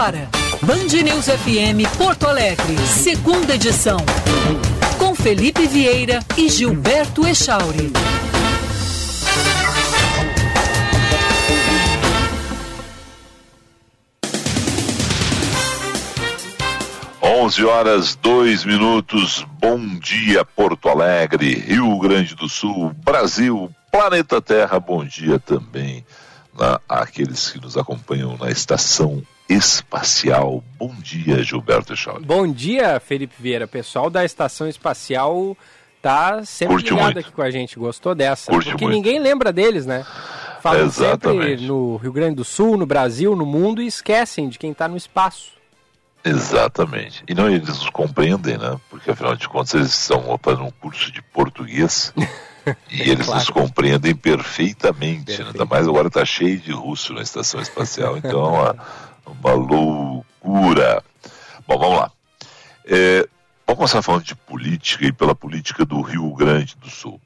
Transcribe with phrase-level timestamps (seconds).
[0.00, 0.30] agora.
[0.62, 3.98] Band News FM Porto Alegre, segunda edição.
[4.98, 7.92] Com Felipe Vieira e Gilberto Echauri.
[17.22, 19.46] 11 horas 2 minutos.
[19.60, 24.80] Bom dia, Porto Alegre, Rio Grande do Sul, Brasil, planeta Terra.
[24.80, 26.02] Bom dia também
[26.58, 30.62] na, àqueles que nos acompanham na estação espacial.
[30.78, 32.24] Bom dia, Gilberto Echauri.
[32.24, 33.66] Bom dia, Felipe Vieira.
[33.66, 35.56] Pessoal da estação espacial
[36.00, 37.18] tá sempre Curte ligado muito.
[37.18, 37.78] aqui com a gente.
[37.78, 38.50] Gostou dessa?
[38.50, 38.96] Curte porque muito.
[38.96, 40.06] ninguém lembra deles, né?
[40.62, 41.48] Falam Exatamente.
[41.48, 44.86] sempre no Rio Grande do Sul, no Brasil, no mundo e esquecem de quem está
[44.86, 45.52] no espaço.
[46.24, 47.24] Exatamente.
[47.26, 48.78] E não eles nos compreendem, né?
[48.88, 52.12] Porque afinal de contas eles estão fazendo um curso de português
[52.90, 53.40] e eles claro.
[53.40, 55.24] nos compreendem perfeitamente.
[55.24, 55.44] Perfeito.
[55.44, 55.50] Né?
[55.54, 58.76] Ainda mais agora está cheio de russo na estação espacial, então é uma,
[59.38, 61.02] uma loucura.
[61.66, 62.12] Bom, vamos lá.
[62.84, 63.28] É,
[63.66, 67.20] vamos começar falando de política e pela política do Rio Grande do Sul.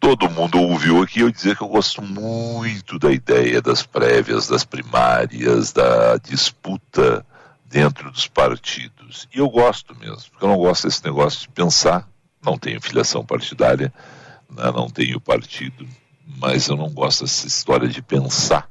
[0.00, 4.64] Todo mundo ouviu aqui eu dizer que eu gosto muito da ideia das prévias, das
[4.64, 7.26] primárias, da disputa
[7.64, 9.28] dentro dos partidos.
[9.34, 12.08] E eu gosto mesmo, porque eu não gosto desse negócio de pensar.
[12.44, 13.92] Não tenho filiação partidária,
[14.48, 15.86] né, não tenho partido,
[16.24, 18.70] mas eu não gosto dessa história de pensar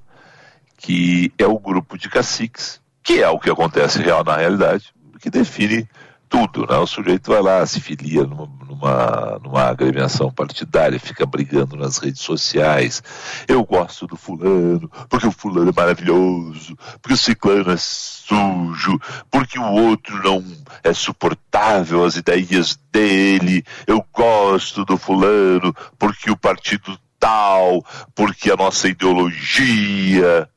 [0.78, 5.30] que é o grupo de caciques, que é o que acontece real na realidade, que
[5.30, 5.88] define
[6.30, 6.78] tudo, né?
[6.78, 12.22] O sujeito vai lá, se filia numa, numa, numa agremiação partidária, fica brigando nas redes
[12.22, 13.02] sociais.
[13.48, 19.00] Eu gosto do fulano, porque o fulano é maravilhoso, porque o ciclano é sujo,
[19.31, 20.44] porque o outro não
[20.83, 23.64] é suportável as ideias dele.
[23.86, 27.83] Eu gosto do fulano, porque o partido tal,
[28.14, 30.48] porque a nossa ideologia.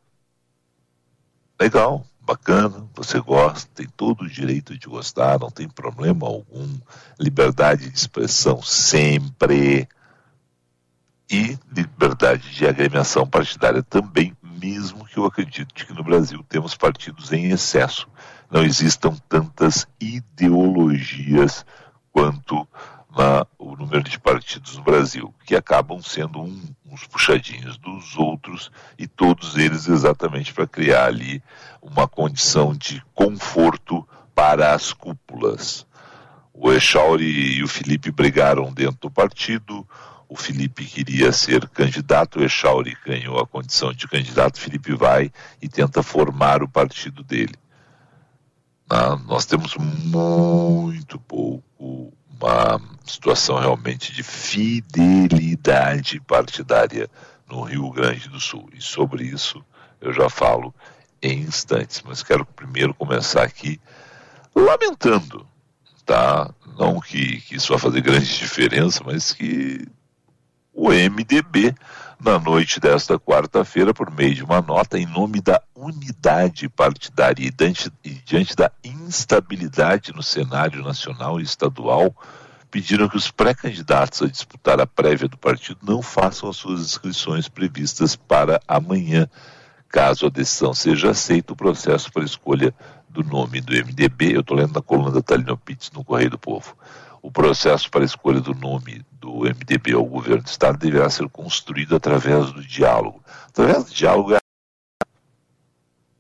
[1.61, 6.79] Legal bacana, você gosta, tem todo o direito de gostar, não tem problema algum,
[7.19, 9.89] liberdade de expressão sempre.
[11.29, 17.33] E liberdade de agremiação partidária também, mesmo que eu acredite que no Brasil temos partidos
[17.33, 18.09] em excesso,
[18.51, 21.65] não existam tantas ideologias
[22.11, 22.67] quanto
[23.17, 28.71] na, o número de partidos no Brasil, que acabam sendo um, uns puxadinhos dos outros
[28.99, 31.43] e todos eles exatamente para criar ali
[31.83, 35.87] uma condição de conforto para as cúpulas.
[36.53, 39.87] O Echauri e o Felipe brigaram dentro do partido,
[40.29, 45.69] o Felipe queria ser candidato, o Echauri ganhou a condição de candidato, Felipe vai e
[45.69, 47.55] tenta formar o partido dele.
[49.27, 57.09] nós temos muito pouco uma situação realmente de fidelidade partidária
[57.49, 58.69] no Rio Grande do Sul.
[58.73, 59.63] E sobre isso
[60.01, 60.75] eu já falo
[61.23, 63.79] em instantes, mas quero primeiro começar aqui
[64.55, 65.47] lamentando,
[66.07, 66.53] tá?
[66.79, 69.87] Não que, que isso vai fazer grande diferença, mas que
[70.73, 71.75] o MDB,
[72.21, 77.51] na noite desta quarta-feira, por meio de uma nota em nome da unidade partidária e
[77.51, 82.15] diante, e diante da instabilidade no cenário nacional e estadual,
[82.71, 87.49] pediram que os pré-candidatos a disputar a prévia do partido não façam as suas inscrições
[87.49, 89.27] previstas para amanhã.
[89.89, 92.73] Caso a decisão seja aceita, o processo para escolha
[93.09, 96.39] do nome do MDB, eu estou lendo na coluna da Talino Pitts no Correio do
[96.39, 96.77] Povo,
[97.23, 101.29] o processo para a escolha do nome do MDB ao governo do Estado deverá ser
[101.29, 103.23] construído através do diálogo.
[103.49, 104.41] Através do diálogo é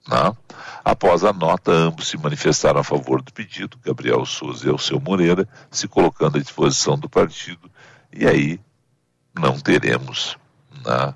[0.09, 0.31] não?
[0.31, 0.37] Né?
[0.85, 5.47] Após a nota, ambos se manifestaram a favor do pedido, Gabriel Souza e Alceu Moreira,
[5.71, 7.71] se colocando à disposição do partido,
[8.13, 8.59] e aí
[9.39, 10.37] não teremos
[10.85, 11.15] né,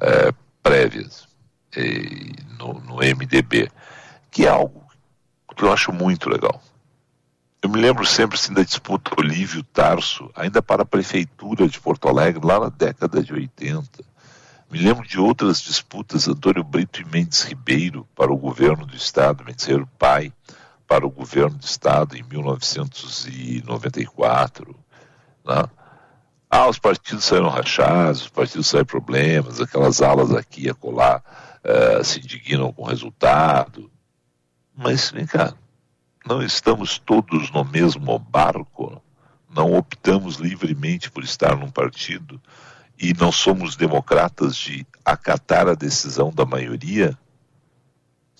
[0.00, 0.32] é,
[0.62, 1.26] prévias
[2.58, 3.70] no, no MDB,
[4.30, 4.86] que é algo
[5.56, 6.60] que eu acho muito legal.
[7.66, 12.08] Eu me lembro sempre assim, da disputa Olívio Tarso, ainda para a prefeitura de Porto
[12.08, 14.04] Alegre, lá na década de 80
[14.70, 19.42] me lembro de outras disputas, Antônio Brito e Mendes Ribeiro para o governo do Estado,
[19.44, 20.32] Mendes Ribeiro pai
[20.86, 24.76] para o governo do Estado em 1994.
[25.44, 25.64] Né?
[26.48, 31.20] Ah, os partidos saíram rachados, os partidos saíram problemas, aquelas alas aqui e acolá
[31.64, 33.90] uh, se indignam com o resultado.
[34.76, 35.52] Mas, vem cá,
[36.26, 39.02] não estamos todos no mesmo barco?
[39.48, 42.40] Não optamos livremente por estar num partido?
[42.98, 47.16] e não somos democratas de acatar a decisão da maioria,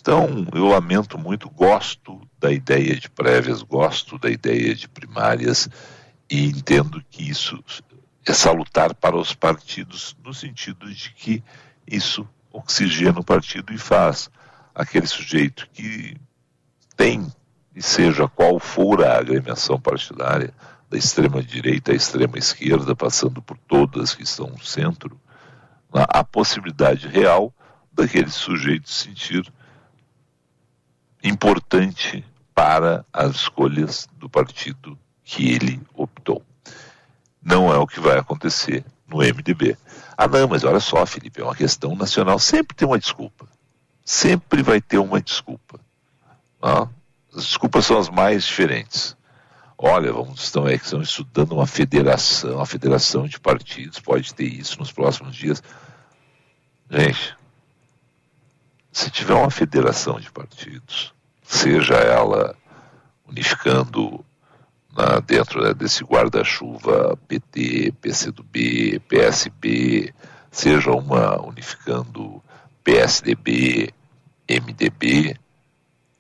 [0.01, 5.69] então eu lamento muito, gosto da ideia de prévias, gosto da ideia de primárias
[6.31, 7.63] e entendo que isso
[8.25, 11.43] é salutar para os partidos no sentido de que
[11.87, 14.31] isso oxigena o partido e faz
[14.75, 16.17] aquele sujeito que
[16.97, 17.27] tem,
[17.77, 20.53] e seja qual for a agremiação partidária,
[20.89, 25.21] da extrema direita à extrema esquerda, passando por todas que estão no centro,
[25.93, 27.53] a possibilidade real
[27.93, 29.53] daquele sujeito se sentir
[31.23, 32.25] importante
[32.55, 36.43] para as escolhas do partido que ele optou.
[37.43, 39.77] Não é o que vai acontecer no MDB.
[40.17, 42.39] Ah, não, mas olha só, Felipe, é uma questão nacional.
[42.39, 43.47] Sempre tem uma desculpa.
[44.05, 45.81] Sempre vai ter uma desculpa.
[46.63, 46.89] Ah,
[47.37, 49.17] as desculpas são as mais diferentes.
[49.79, 54.79] Olha, vamos estão, é, estão estudando uma federação, uma federação de partidos, pode ter isso
[54.79, 55.63] nos próximos dias.
[56.91, 57.37] Gente,
[58.91, 61.13] se tiver uma federação de partidos,
[61.43, 62.57] seja ela
[63.29, 64.25] unificando
[64.97, 70.15] na, dentro né, desse guarda-chuva PT, PCdoB, PSB,
[70.51, 72.43] seja uma unificando
[72.83, 73.93] PSDB,
[74.49, 75.37] MDB.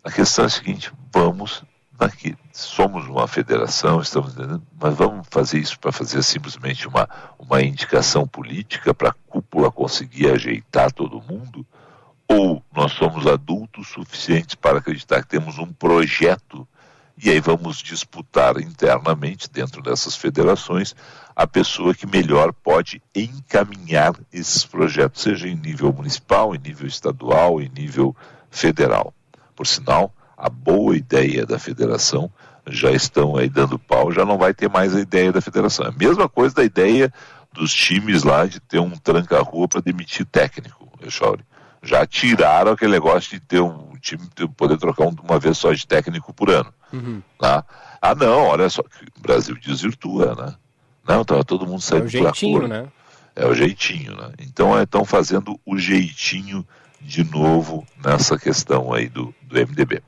[0.06, 4.36] A questão é a seguinte: vamos daqui, somos uma federação, estamos
[4.80, 10.30] mas vamos fazer isso para fazer simplesmente uma, uma indicação política para a cúpula conseguir
[10.30, 11.66] ajeitar todo mundo?
[12.28, 16.68] Ou nós somos adultos suficientes para acreditar que temos um projeto
[17.18, 20.94] e aí vamos disputar internamente, dentro dessas federações,
[21.34, 27.60] a pessoa que melhor pode encaminhar esses projetos, seja em nível municipal, em nível estadual,
[27.60, 28.14] em nível
[28.48, 29.15] federal.
[29.56, 32.30] Por sinal, a boa ideia da federação
[32.68, 35.86] já estão aí dando pau, já não vai ter mais a ideia da federação.
[35.86, 37.12] É a mesma coisa da ideia
[37.52, 41.42] dos times lá de ter um tranca-rua para demitir técnico, Echauri.
[41.82, 46.34] Já tiraram aquele negócio de ter um time poder trocar uma vez só de técnico
[46.34, 46.72] por ano.
[46.92, 47.22] Uhum.
[47.38, 47.64] Tá?
[48.02, 50.54] Ah, não, olha só, o Brasil desvirtua, né?
[51.06, 52.86] Não, tava todo mundo saindo é o jeitinho, né?
[53.34, 54.32] É o jeitinho, né?
[54.40, 56.66] Então estão é, fazendo o jeitinho
[57.06, 60.02] de novo nessa questão aí do, do MDB.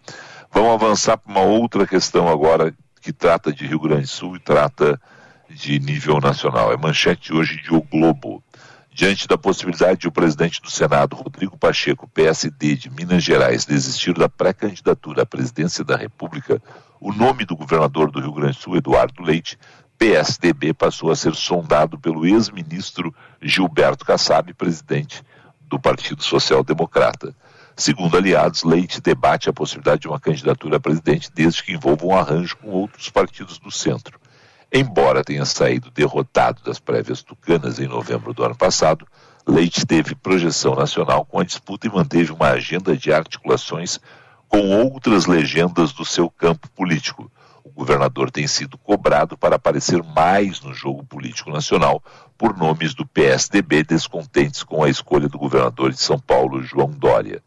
[0.52, 4.40] Vamos avançar para uma outra questão agora que trata de Rio Grande do Sul e
[4.40, 5.00] trata
[5.48, 6.72] de nível nacional.
[6.72, 8.42] É manchete hoje de O Globo.
[8.90, 14.12] Diante da possibilidade de o presidente do Senado, Rodrigo Pacheco, PSD de Minas Gerais, desistir
[14.12, 16.60] da pré-candidatura à presidência da República,
[17.00, 19.56] o nome do governador do Rio Grande do Sul, Eduardo Leite,
[19.96, 25.22] PSDB, passou a ser sondado pelo ex-ministro Gilberto Kassab, presidente
[25.68, 27.34] do Partido Social Democrata.
[27.76, 32.16] Segundo aliados, Leite debate a possibilidade de uma candidatura a presidente desde que envolva um
[32.16, 34.18] arranjo com outros partidos do centro.
[34.72, 39.06] Embora tenha saído derrotado das prévias tucanas em novembro do ano passado,
[39.46, 43.98] Leite teve projeção nacional com a disputa e manteve uma agenda de articulações
[44.48, 47.30] com outras legendas do seu campo político.
[47.64, 52.02] O governador tem sido cobrado para aparecer mais no jogo político nacional
[52.36, 57.42] por nomes do PSDB descontentes com a escolha do governador de São Paulo, João Dória.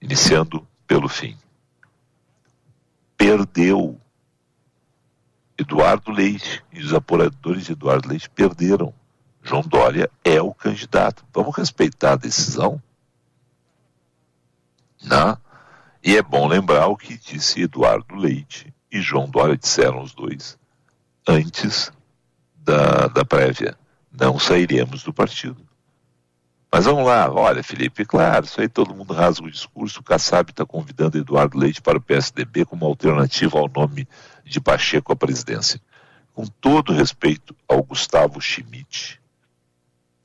[0.00, 1.36] Iniciando pelo fim.
[3.16, 4.00] Perdeu
[5.56, 8.92] Eduardo Leite e os apoiadores de Eduardo Leite perderam.
[9.42, 11.24] João Dória é o candidato.
[11.32, 12.82] Vamos respeitar a decisão?
[15.02, 15.38] Não.
[16.02, 20.58] E é bom lembrar o que disse Eduardo Leite e João Dória disseram os dois
[21.26, 21.90] antes
[22.54, 23.76] da, da prévia.
[24.12, 25.66] Não sairemos do partido.
[26.70, 30.00] Mas vamos lá, olha, Felipe, claro, isso aí todo mundo rasga o discurso.
[30.00, 34.06] O Kassab está convidando Eduardo Leite para o PSDB como alternativa ao nome
[34.44, 35.80] de Pacheco à presidência.
[36.34, 39.20] Com todo respeito ao Gustavo Schmidt,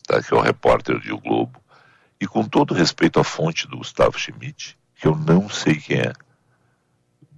[0.06, 1.62] tá, que é o repórter de O Globo,
[2.20, 6.14] e com todo respeito à fonte do Gustavo Schmidt, que eu não sei quem é,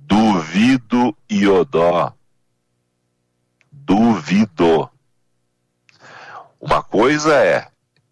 [0.09, 2.11] duvido Iodó.
[3.71, 4.89] Duvido.
[6.59, 7.67] Uma coisa é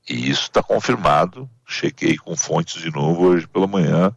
[0.08, 1.50] e isso está confirmado.
[1.66, 4.16] Chequei com fontes de novo hoje pela manhã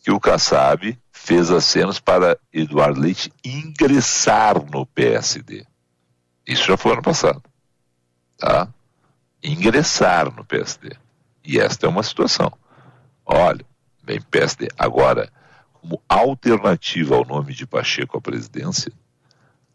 [0.00, 5.64] que o Kassab fez acenos para Eduardo Leite ingressar no PSD.
[6.46, 7.42] Isso já foi ano passado.
[8.36, 8.68] Tá?
[9.42, 10.96] Ingressar no PSD.
[11.44, 12.52] E esta é uma situação.
[13.24, 13.64] Olha,
[14.02, 14.68] bem PSD.
[14.76, 15.32] Agora,
[15.84, 18.90] como alternativa ao nome de Pacheco à presidência,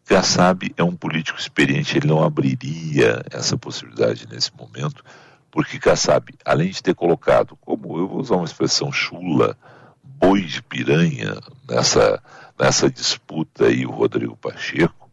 [0.06, 5.06] Kassab é um político experiente, ele não abriria essa possibilidade nesse momento,
[5.52, 9.56] porque Kassab, além de ter colocado, como eu vou usar uma expressão chula,
[10.04, 11.40] boi de piranha
[11.70, 12.20] nessa,
[12.60, 15.12] nessa disputa aí, o Rodrigo Pacheco,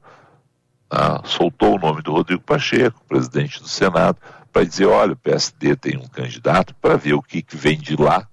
[0.89, 4.17] ah, soltou o nome do Rodrigo Pacheco, presidente do Senado,
[4.51, 7.97] para dizer, olha, o PSD tem um candidato para ver o que, que vem de
[7.97, 8.27] lá,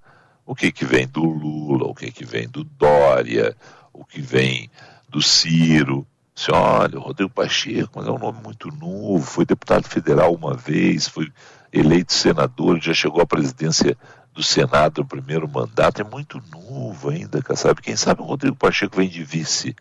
[0.45, 3.55] o que, que vem do Lula, o que, que vem do Dória,
[3.91, 4.69] o que vem
[5.07, 6.05] do Ciro.
[6.35, 10.55] Assim, olha, o Rodrigo Pacheco, mas é um nome muito novo, foi deputado federal uma
[10.55, 11.31] vez, foi
[11.71, 13.97] eleito senador, já chegou à presidência
[14.33, 17.81] do Senado no primeiro mandato, é muito novo ainda, sabe?
[17.81, 19.75] Quem sabe o Rodrigo Pacheco vem de vice.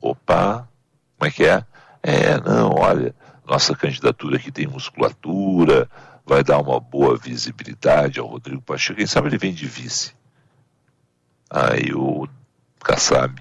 [0.00, 0.66] Opa,
[1.18, 1.64] como é que é?
[2.02, 3.14] É, não, olha,
[3.46, 5.88] nossa candidatura aqui tem musculatura,
[6.24, 10.14] vai dar uma boa visibilidade ao Rodrigo Pacheco, quem sabe ele vem de vice.
[11.50, 12.26] Aí o
[12.80, 13.40] Kassab,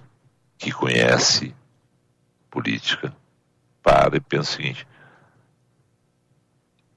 [0.58, 1.56] que conhece
[2.50, 3.16] política,
[3.82, 4.88] para e pensa o seguinte: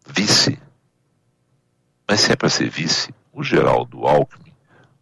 [0.07, 0.59] vice.
[2.09, 4.53] Mas se é para ser vice, o Geraldo Alckmin,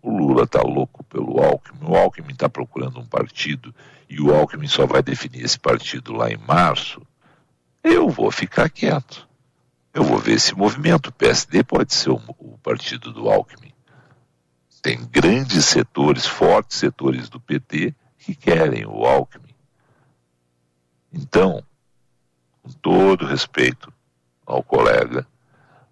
[0.01, 3.75] o Lula está louco pelo Alckmin, o Alckmin está procurando um partido
[4.09, 7.01] e o Alckmin só vai definir esse partido lá em março,
[7.83, 9.29] eu vou ficar quieto.
[9.93, 11.09] Eu vou ver esse movimento.
[11.09, 13.73] O PSD pode ser o, o partido do Alckmin.
[14.81, 19.55] Tem grandes setores, fortes setores do PT que querem o Alckmin.
[21.13, 21.63] Então,
[22.63, 23.93] com todo respeito
[24.47, 25.27] ao colega,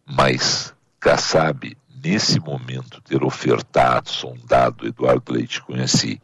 [0.07, 6.21] mas Kassab, nesse momento, ter ofertado, sondado Eduardo Leite conheci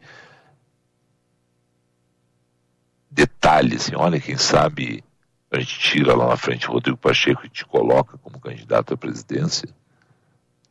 [3.09, 5.03] detalhes, assim, olha, quem sabe
[5.49, 8.97] a gente tira lá na frente o Rodrigo Pacheco e te coloca como candidato à
[8.97, 9.69] presidência,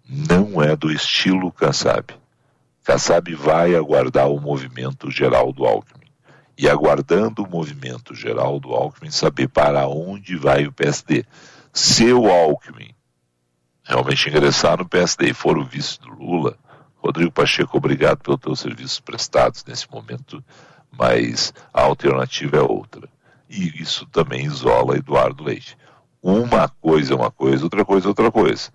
[0.09, 2.15] não é do estilo Kassab.
[2.85, 6.07] Kassab vai aguardar o movimento geral do Alckmin.
[6.59, 11.25] E aguardando o movimento geral do Alckmin, saber para onde vai o PSD.
[11.73, 12.95] Se o Alckmin
[13.85, 16.57] realmente ingressar no PSD e for o vice do Lula,
[16.97, 20.43] Rodrigo Pacheco, obrigado pelos teus serviços prestados nesse momento,
[20.91, 23.07] mas a alternativa é outra
[23.49, 25.77] e isso também isola Eduardo Leite.
[26.23, 28.71] Uma coisa é uma coisa, outra coisa é outra coisa.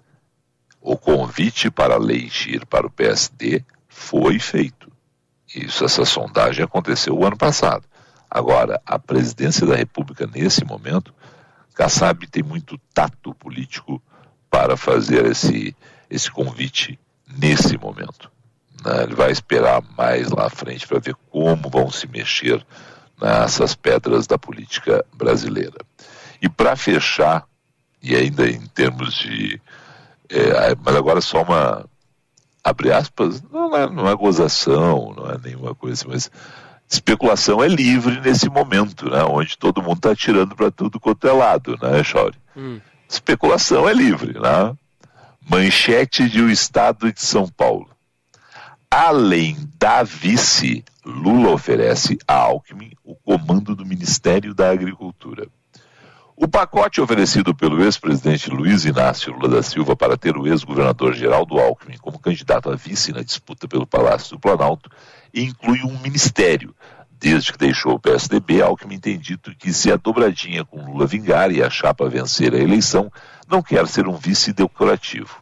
[0.79, 4.91] O convite para Leite ir para o PSD foi feito.
[5.53, 7.83] Isso, essa sondagem aconteceu o ano passado.
[8.29, 11.13] Agora, a presidência da República, nesse momento,
[11.75, 14.01] Kassab tem muito tato político
[14.49, 15.75] para fazer esse,
[16.09, 16.97] esse convite
[17.27, 18.31] nesse momento.
[18.83, 19.03] Né?
[19.03, 22.65] Ele vai esperar mais lá à frente para ver como vão se mexer
[23.21, 25.77] nessas pedras da política brasileira.
[26.41, 27.45] E para fechar,
[28.01, 29.61] e ainda em termos de.
[30.29, 31.85] É, mas agora só uma.
[32.63, 36.31] Abre aspas, não é, não é gozação, não é nenhuma coisa assim, mas
[36.87, 39.23] especulação é livre nesse momento, né?
[39.23, 42.37] Onde todo mundo está tirando para tudo quanto é lado, né, Chauri?
[42.55, 42.79] Hum.
[43.09, 44.75] Especulação é livre, né?
[45.49, 47.89] Manchete de O Estado de São Paulo.
[48.93, 55.47] Além da vice, Lula oferece a Alckmin o comando do Ministério da Agricultura.
[56.35, 61.57] O pacote oferecido pelo ex-presidente Luiz Inácio Lula da Silva para ter o ex-governador Geraldo
[61.57, 64.89] Alckmin como candidato a vice na disputa pelo Palácio do Planalto
[65.33, 66.75] inclui um ministério.
[67.17, 71.49] Desde que deixou o PSDB, Alckmin tem dito que se a dobradinha com Lula vingar
[71.49, 73.09] e a chapa vencer a eleição,
[73.47, 75.40] não quer ser um vice decorativo.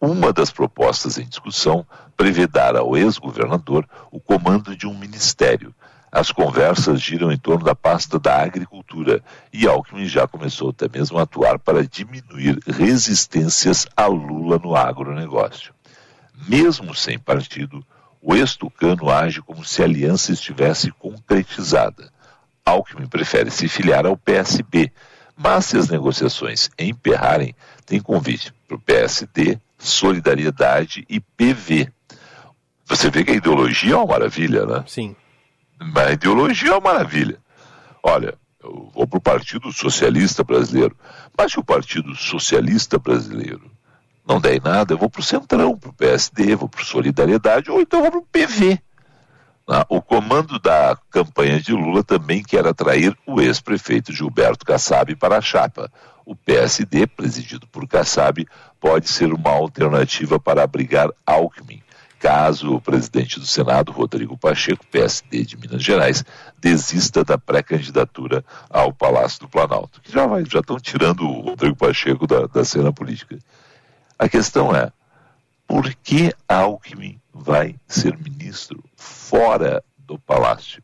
[0.00, 1.86] Uma das propostas em discussão
[2.16, 5.74] prevê dar ao ex-governador o comando de um ministério.
[6.12, 9.22] As conversas giram em torno da pasta da agricultura
[9.52, 15.74] e Alckmin já começou até mesmo a atuar para diminuir resistências a Lula no agronegócio.
[16.46, 17.84] Mesmo sem partido,
[18.20, 22.10] o ex-tucano age como se a aliança estivesse concretizada.
[22.64, 24.92] Alckmin prefere se filiar ao PSB,
[25.36, 31.92] mas se as negociações emperrarem, tem convite para o PSD, solidariedade e PV.
[32.86, 34.84] Você vê que a ideologia é uma maravilha, né?
[34.86, 35.14] Sim.
[35.78, 37.38] Mas a ideologia é uma maravilha.
[38.02, 40.96] Olha, eu vou para o Partido Socialista Brasileiro,
[41.36, 43.70] mas se o Partido Socialista Brasileiro
[44.26, 46.84] não der em nada, eu vou para o Centrão, para o PSD, vou para o
[46.84, 48.80] Solidariedade, ou então vou para o PV.
[49.68, 49.84] Né?
[49.88, 55.40] O comando da campanha de Lula também quer atrair o ex-prefeito Gilberto Kassab para a
[55.40, 55.90] chapa.
[56.24, 58.46] O PSD, presidido por Kassab,
[58.80, 61.80] pode ser uma alternativa para abrigar Alckmin,
[62.18, 66.24] caso o presidente do Senado, Rodrigo Pacheco, PSD de Minas Gerais,
[66.58, 70.00] desista da pré-candidatura ao Palácio do Planalto.
[70.00, 73.38] Que já, já estão tirando o Rodrigo Pacheco da, da cena política.
[74.18, 74.90] A questão é,
[75.66, 80.82] por que Alckmin vai ser ministro fora do Palácio?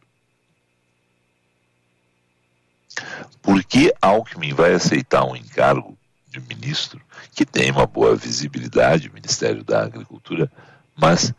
[3.41, 5.97] Por que Alckmin vai aceitar um encargo
[6.29, 7.01] de ministro
[7.35, 10.51] que tem uma boa visibilidade, Ministério da Agricultura,
[10.97, 11.33] mas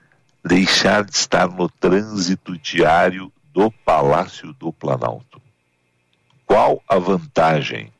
[0.43, 5.41] deixar de estar no trânsito diário do Palácio do Planalto?
[6.45, 7.91] Qual a vantagem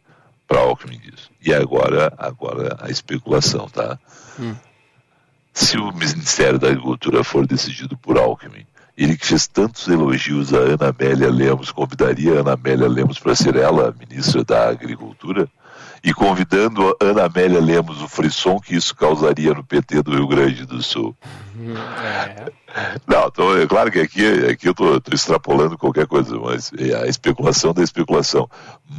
[0.48, 1.32] para Alckmin disso?
[1.42, 4.00] E agora, agora a especulação, tá?
[4.40, 4.56] Hum.
[5.54, 8.66] Se o Ministério da Agricultura for decidido por Alckmin
[8.98, 13.36] Ele que fez tantos elogios a Ana Amélia Lemos, convidaria a Ana Amélia Lemos para
[13.36, 15.48] ser ela ministra da Agricultura?
[16.04, 20.28] E convidando a Ana Amélia Lemos o frisson que isso causaria no PT do Rio
[20.28, 21.16] Grande do Sul.
[21.56, 22.52] É.
[23.08, 27.08] Não, tô, é claro que aqui, aqui eu estou extrapolando qualquer coisa, mas é a
[27.08, 28.50] especulação da especulação.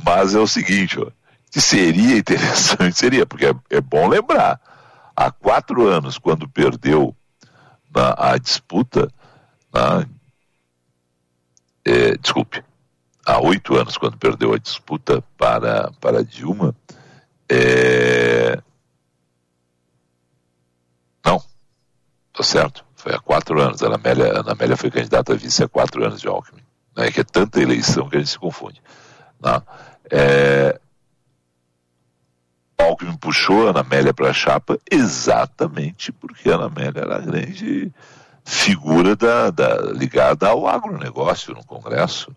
[0.04, 1.08] Mas é o seguinte, ó,
[1.50, 4.58] que seria interessante, seria, porque é, é bom lembrar,
[5.16, 7.14] há quatro anos, quando perdeu
[7.94, 9.08] na, a disputa,
[9.72, 10.06] na,
[11.84, 12.64] é, desculpe,
[13.24, 16.74] há oito anos, quando perdeu a disputa para, para Dilma,
[17.48, 18.60] é...
[21.24, 21.42] não,
[22.32, 23.82] tá certo, foi há quatro anos.
[23.82, 26.62] A Ana Amélia, Ana Amélia foi candidata a vice há quatro anos de Alckmin.
[26.96, 27.10] Né?
[27.10, 28.82] Que é tanta eleição que a gente se confunde.
[29.40, 29.62] Né?
[30.10, 30.80] É...
[32.84, 37.20] Alckmin puxou a Ana Amélia para a chapa exatamente porque a Ana Amélia era a
[37.20, 37.92] grande
[38.44, 42.34] figura da, da, ligada ao agronegócio no Congresso.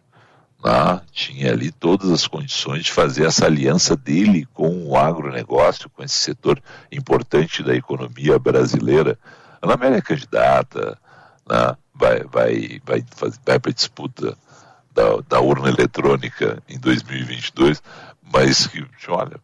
[0.64, 1.02] Né?
[1.12, 6.16] Tinha ali todas as condições de fazer essa aliança dele com o agronegócio, com esse
[6.16, 6.62] setor
[6.92, 9.20] importante da economia brasileira.
[9.62, 10.98] A Ana Amélia é candidata,
[11.50, 11.76] né?
[11.94, 13.06] vai, vai, vai,
[13.46, 14.38] vai para a disputa
[14.94, 17.84] da, da urna eletrônica em 2022,
[18.34, 19.40] mas que, olha,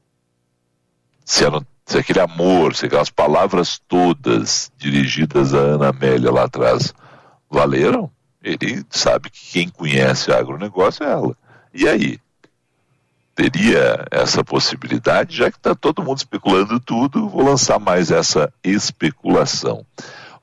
[1.25, 1.43] se,
[1.85, 6.93] se aquele amor, se aquelas palavras todas dirigidas a Ana Amélia lá atrás
[7.49, 8.09] valeram,
[8.43, 11.37] ele sabe que quem conhece agronegócio é ela.
[11.73, 12.19] E aí?
[13.35, 19.83] Teria essa possibilidade, já que está todo mundo especulando tudo, vou lançar mais essa especulação.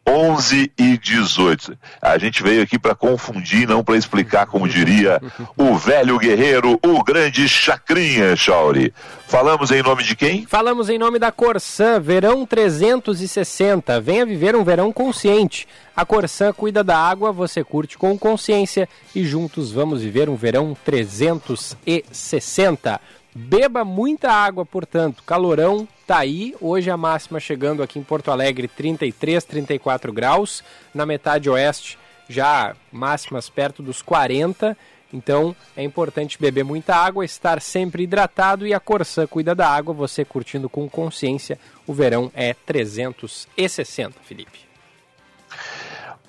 [0.07, 1.77] 11 e 18.
[2.01, 5.21] A gente veio aqui para confundir, não para explicar, como diria
[5.57, 8.93] o velho guerreiro, o grande Chacrinha, Chauri.
[9.29, 10.47] Falamos em nome de quem?
[10.47, 14.01] Falamos em nome da Corsã, Verão 360.
[14.01, 15.69] Venha viver um verão consciente.
[15.95, 20.77] A Corsã cuida da água, você curte com consciência e juntos vamos viver um verão
[20.85, 23.01] 360.
[23.35, 26.55] Beba muita água, portanto, calorão tá aí.
[26.61, 30.65] Hoje a máxima chegando aqui em Porto Alegre 33, 34 graus.
[30.93, 31.97] Na metade oeste
[32.29, 34.77] já máximas perto dos 40.
[35.13, 39.95] Então é importante beber muita água, estar sempre hidratado e a Corsã cuida da água,
[39.95, 41.59] você curtindo com consciência.
[41.87, 44.61] O verão é 360, Felipe.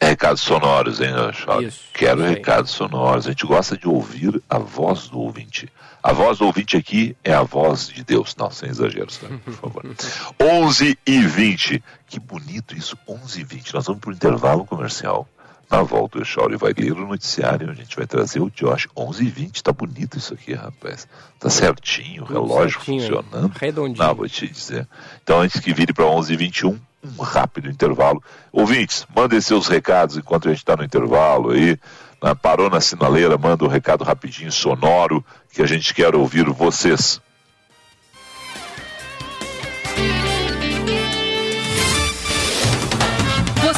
[0.00, 1.14] Recados sonoros, hein?
[1.62, 3.26] Isso, Quero recados sonoros.
[3.26, 5.68] A gente gosta de ouvir a voz do ouvinte.
[6.02, 8.36] A voz do ouvinte aqui é a voz de Deus.
[8.36, 9.26] Não, sem exageros, tá?
[9.44, 9.84] por favor.
[10.40, 11.82] 11 e 20.
[12.06, 13.74] Que bonito isso, 11 e 20.
[13.74, 15.26] Nós vamos para o intervalo comercial.
[15.70, 17.70] Na volta, o Echauri vai ler o noticiário.
[17.70, 18.86] A gente vai trazer o Josh.
[18.96, 19.64] 11 e 20.
[19.64, 21.08] Tá bonito isso aqui, rapaz.
[21.40, 23.52] Tá certinho, o relógio certinho, funcionando.
[23.58, 24.06] Redondinho.
[24.06, 24.86] Não, vou te dizer.
[25.22, 26.78] Então, antes que vire para 11 e 21,
[27.18, 28.22] um rápido intervalo.
[28.52, 31.78] Ouvintes, mandem seus recados enquanto a gente está no intervalo aí.
[32.22, 32.34] Né?
[32.40, 37.20] Parou na sinaleira, manda um recado rapidinho, sonoro, que a gente quer ouvir vocês.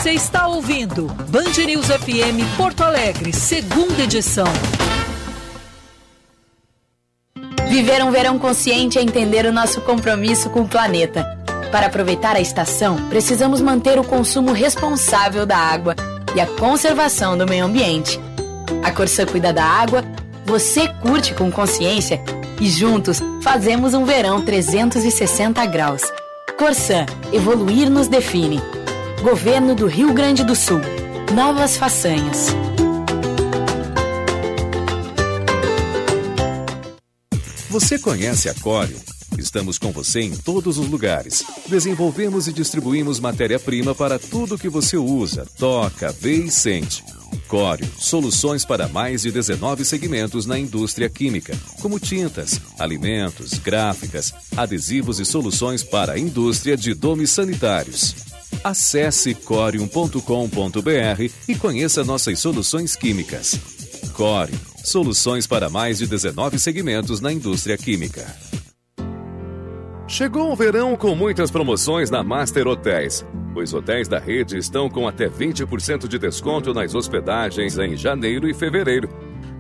[0.09, 4.47] Você está ouvindo Band News FM Porto Alegre, segunda edição.
[7.69, 11.27] Viver um verão consciente é entender o nosso compromisso com o planeta.
[11.71, 15.95] Para aproveitar a estação, precisamos manter o consumo responsável da água
[16.35, 18.19] e a conservação do meio ambiente.
[18.83, 20.03] A Corsã cuida da água,
[20.43, 22.19] você curte com consciência
[22.59, 26.01] e juntos fazemos um verão 360 graus.
[26.57, 28.59] Corsã, evoluir nos define.
[29.23, 30.81] Governo do Rio Grande do Sul.
[31.35, 32.55] Novas façanhas.
[37.69, 38.97] Você conhece a Cório?
[39.37, 41.45] Estamos com você em todos os lugares.
[41.67, 47.03] Desenvolvemos e distribuímos matéria-prima para tudo que você usa, toca, vê e sente.
[47.49, 55.19] Cório, soluções para mais de 19 segmentos na indústria química, como tintas, alimentos, gráficas, adesivos
[55.19, 58.28] e soluções para a indústria de domes sanitários.
[58.63, 60.21] Acesse corium.com.br
[61.49, 63.59] e conheça nossas soluções químicas.
[64.13, 68.27] Corium, soluções para mais de 19 segmentos na indústria química.
[70.07, 73.25] Chegou o verão com muitas promoções na Master Hotéis.
[73.55, 78.55] Os hotéis da rede estão com até 20% de desconto nas hospedagens em janeiro e
[78.55, 79.09] fevereiro.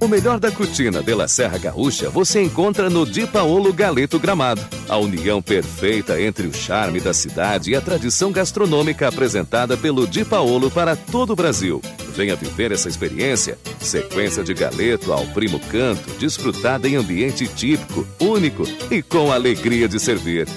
[0.07, 4.61] O melhor da cutina de la Serra Gaúcha você encontra no Di Paolo Galeto Gramado.
[4.87, 10.23] A união perfeita entre o charme da cidade e a tradição gastronômica apresentada pelo Di
[10.23, 11.81] Paolo para todo o Brasil.
[12.15, 13.59] Venha viver essa experiência.
[13.81, 19.99] Sequência de galeto ao primo canto, desfrutada em ambiente típico, único e com alegria de
[19.99, 20.47] servir.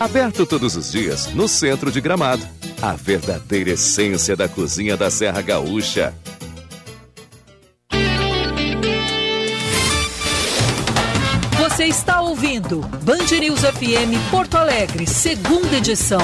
[0.00, 2.42] Aberto todos os dias no centro de Gramado.
[2.80, 6.14] A verdadeira essência da cozinha da Serra Gaúcha.
[11.94, 16.18] Está ouvindo Band News FM Porto Alegre, segunda edição.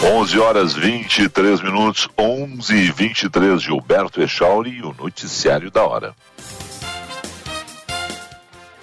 [0.00, 6.14] 11 horas 23 minutos, 11 e 23, Gilberto Echauri e o noticiário da hora.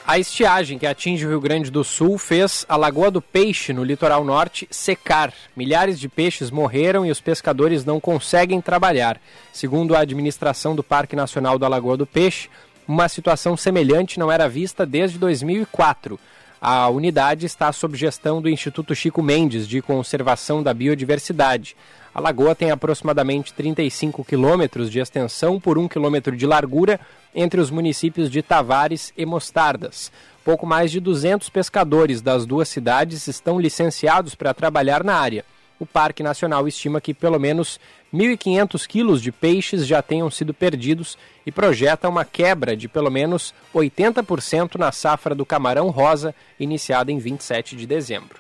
[0.06, 3.84] A estiagem que atinge o Rio Grande do Sul fez a Lagoa do Peixe, no
[3.84, 5.32] litoral norte, secar.
[5.56, 9.22] Milhares de peixes morreram e os pescadores não conseguem trabalhar.
[9.54, 12.50] Segundo a administração do Parque Nacional da Lagoa do Peixe,
[12.90, 16.20] uma situação semelhante não era vista desde 2004.
[16.60, 21.78] A unidade está sob gestão do Instituto Chico Mendes de Conservação da Biodiversidade.
[22.12, 27.00] A lagoa tem aproximadamente 35 quilômetros de extensão por 1 quilômetro de largura
[27.34, 30.12] entre os municípios de Tavares e Mostardas.
[30.44, 35.46] Pouco mais de 200 pescadores das duas cidades estão licenciados para trabalhar na área
[35.80, 37.80] o Parque Nacional estima que pelo menos
[38.14, 43.54] 1.500 quilos de peixes já tenham sido perdidos e projeta uma quebra de pelo menos
[43.74, 48.40] 80% na safra do camarão rosa, iniciada em 27 de dezembro.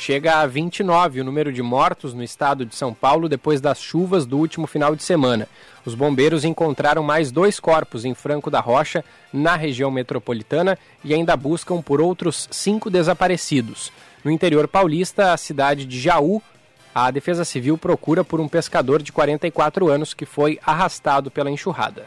[0.00, 4.26] Chega a 29 o número de mortos no estado de São Paulo depois das chuvas
[4.26, 5.46] do último final de semana.
[5.84, 11.36] Os bombeiros encontraram mais dois corpos em Franco da Rocha, na região metropolitana, e ainda
[11.36, 13.92] buscam por outros cinco desaparecidos.
[14.24, 16.42] No interior paulista, a cidade de Jaú,
[16.94, 22.04] a Defesa Civil procura por um pescador de 44 anos que foi arrastado pela enxurrada.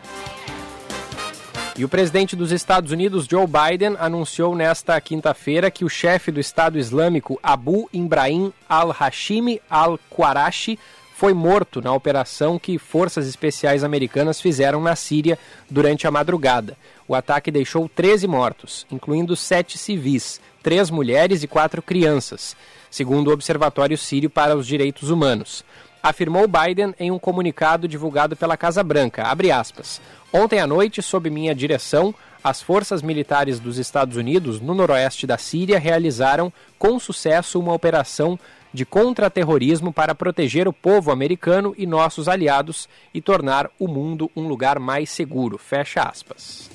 [1.75, 6.39] E o presidente dos Estados Unidos, Joe Biden, anunciou nesta quinta-feira que o chefe do
[6.39, 10.77] Estado Islâmico, Abu Ibrahim al-Hashimi al-Qarashi,
[11.15, 15.37] foi morto na operação que forças especiais americanas fizeram na Síria
[15.69, 16.75] durante a madrugada.
[17.07, 22.55] O ataque deixou 13 mortos, incluindo sete civis, três mulheres e quatro crianças,
[22.89, 25.63] segundo o Observatório Sírio para os Direitos Humanos.
[26.01, 29.23] Afirmou Biden em um comunicado divulgado pela Casa Branca,
[29.57, 30.01] aspas,
[30.33, 35.37] Ontem à noite, sob minha direção, as forças militares dos Estados Unidos no noroeste da
[35.37, 38.37] Síria realizaram com sucesso uma operação
[38.73, 44.47] de contra-terrorismo para proteger o povo americano e nossos aliados e tornar o mundo um
[44.47, 45.57] lugar mais seguro.
[45.57, 46.69] Fecha aspas.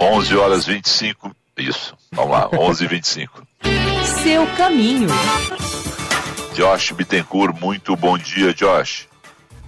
[0.00, 1.36] 11 horas 25.
[1.58, 1.94] Isso.
[2.10, 3.46] Vamos lá, 11 e 25.
[4.22, 5.08] Seu caminho.
[6.54, 9.09] Josh Bittencourt, muito bom dia, Josh.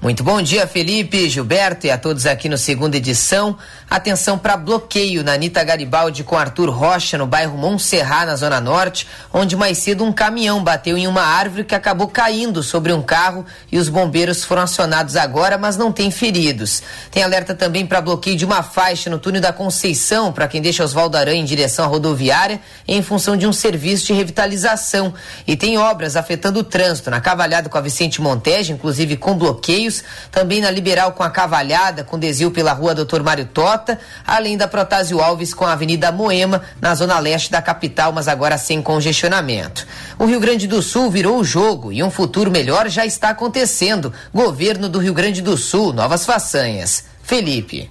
[0.03, 3.57] Muito bom dia, Felipe, Gilberto e a todos aqui no segunda edição.
[3.89, 9.07] Atenção para bloqueio na Anitta Garibaldi com Arthur Rocha, no bairro Montserrat, na Zona Norte,
[9.33, 13.47] onde mais cedo um caminhão bateu em uma árvore que acabou caindo sobre um carro
[13.71, 16.83] e os bombeiros foram acionados agora, mas não tem feridos.
[17.13, 20.83] Tem alerta também para bloqueio de uma faixa no túnel da Conceição, para quem deixa
[20.83, 25.15] Oswaldo Aranha em direção à rodoviária, em função de um serviço de revitalização.
[25.47, 29.92] E tem obras afetando o trânsito na Cavalhada com a Vicente Monteja, inclusive com bloqueios,
[30.31, 34.69] também na Liberal com a Cavalhada, com desvio pela rua Doutor Mário Tota além da
[34.69, 39.87] Protásio Alves com a Avenida Moema, na zona leste da capital, mas agora sem congestionamento.
[40.19, 44.13] O Rio Grande do Sul virou o jogo e um futuro melhor já está acontecendo.
[44.33, 47.05] Governo do Rio Grande do Sul, novas façanhas.
[47.23, 47.91] Felipe.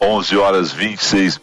[0.00, 1.40] 11 horas 26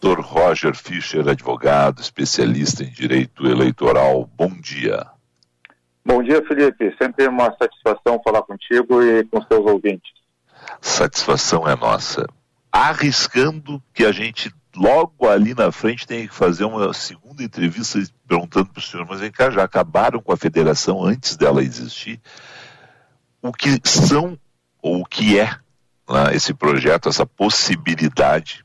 [0.00, 0.20] Dr.
[0.20, 4.30] Roger Fischer, advogado, especialista em direito eleitoral.
[4.36, 5.17] Bom dia.
[6.08, 6.96] Bom dia, Felipe.
[6.96, 10.10] Sempre uma satisfação falar contigo e com seus ouvintes.
[10.80, 12.26] Satisfação é nossa
[12.72, 18.70] arriscando que a gente logo ali na frente tem que fazer uma segunda entrevista perguntando
[18.70, 22.18] para o senhor, mas vem cá, já acabaram com a federação antes dela existir?
[23.42, 24.38] O que são,
[24.80, 25.50] ou o que é
[26.08, 28.64] né, esse projeto, essa possibilidade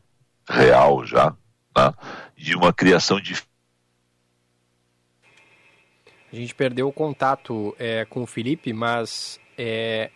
[0.50, 1.36] real já,
[1.76, 1.94] né,
[2.38, 3.36] de uma criação de
[6.34, 10.10] a gente perdeu o contato é, com o Felipe, mas é,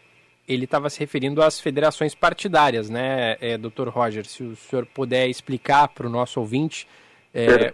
[0.48, 4.26] ele estava se referindo às federações partidárias, né, é, doutor Roger?
[4.26, 6.88] Se o senhor puder explicar para o nosso ouvinte
[7.34, 7.72] é,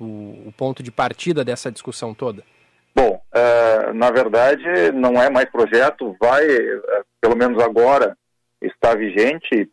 [0.00, 2.42] o, o, ponto de partida dessa discussão toda.
[2.94, 6.82] Bom, uh, na verdade não é mais projeto, vai, uh,
[7.20, 8.16] pelo menos agora,
[8.62, 9.68] está vigente,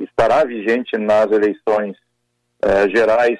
[0.00, 1.94] estará vigente nas eleições
[2.64, 3.38] uh, gerais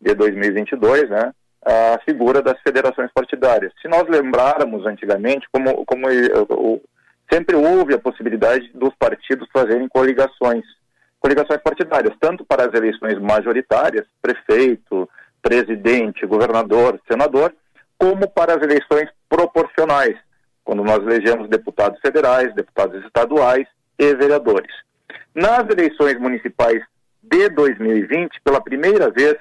[0.00, 1.32] de 2022, né?
[1.64, 3.72] A figura das federações partidárias.
[3.82, 6.06] Se nós lembrarmos antigamente, como, como
[7.30, 10.64] sempre houve a possibilidade dos partidos fazerem coligações,
[11.20, 15.08] coligações partidárias, tanto para as eleições majoritárias, prefeito,
[15.42, 17.54] presidente, governador, senador,
[17.98, 20.16] como para as eleições proporcionais,
[20.64, 23.66] quando nós elegemos deputados federais, deputados estaduais
[23.98, 24.72] e vereadores.
[25.34, 26.82] Nas eleições municipais
[27.22, 29.36] de 2020, pela primeira vez,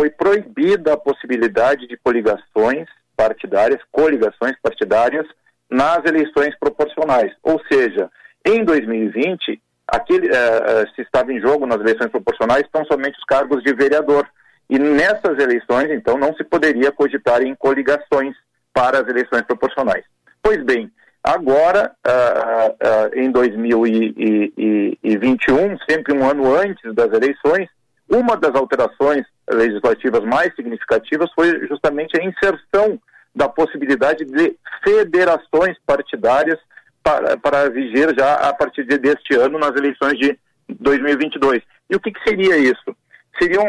[0.00, 5.26] foi proibida a possibilidade de coligações partidárias, coligações partidárias
[5.70, 7.30] nas eleições proporcionais.
[7.42, 8.10] Ou seja,
[8.46, 13.62] em 2020, aquele, uh, se estava em jogo nas eleições proporcionais tão somente os cargos
[13.62, 14.26] de vereador.
[14.70, 18.34] E nessas eleições, então, não se poderia cogitar em coligações
[18.72, 20.06] para as eleições proporcionais.
[20.42, 20.90] Pois bem,
[21.22, 27.68] agora, uh, uh, em 2021, sempre um ano antes das eleições,
[28.10, 32.98] uma das alterações legislativas mais significativas foi justamente a inserção
[33.34, 36.58] da possibilidade de federações partidárias
[37.02, 40.36] para, para vigir já a partir deste ano nas eleições de
[40.68, 41.62] 2022.
[41.88, 42.96] E o que, que seria isso?
[43.40, 43.66] Seriam,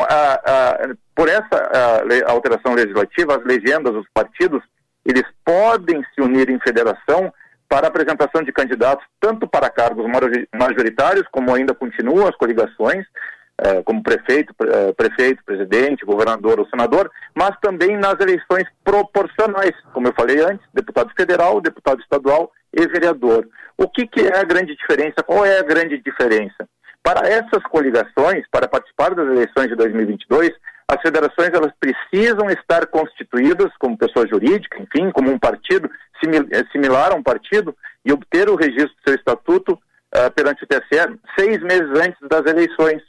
[1.16, 4.62] por essa alteração legislativa, as legendas, os partidos,
[5.06, 7.32] eles podem se unir em federação
[7.70, 10.06] para apresentação de candidatos tanto para cargos
[10.54, 13.06] majoritários, como ainda continuam as coligações,
[13.84, 20.14] como prefeito, é, prefeito, presidente, governador ou senador, mas também nas eleições proporcionais, como eu
[20.14, 23.48] falei antes, deputado federal, deputado estadual e vereador.
[23.78, 25.24] O que, que é a grande diferença?
[25.26, 26.68] Qual é a grande diferença?
[27.04, 30.52] Para essas coligações, para participar das eleições de 2022,
[30.88, 35.90] as federações elas precisam estar constituídas como pessoa jurídica, enfim, como um partido
[36.52, 40.68] é, similar a um partido e obter o registro do seu estatuto uh, perante o
[40.68, 43.02] TSE seis meses antes das eleições.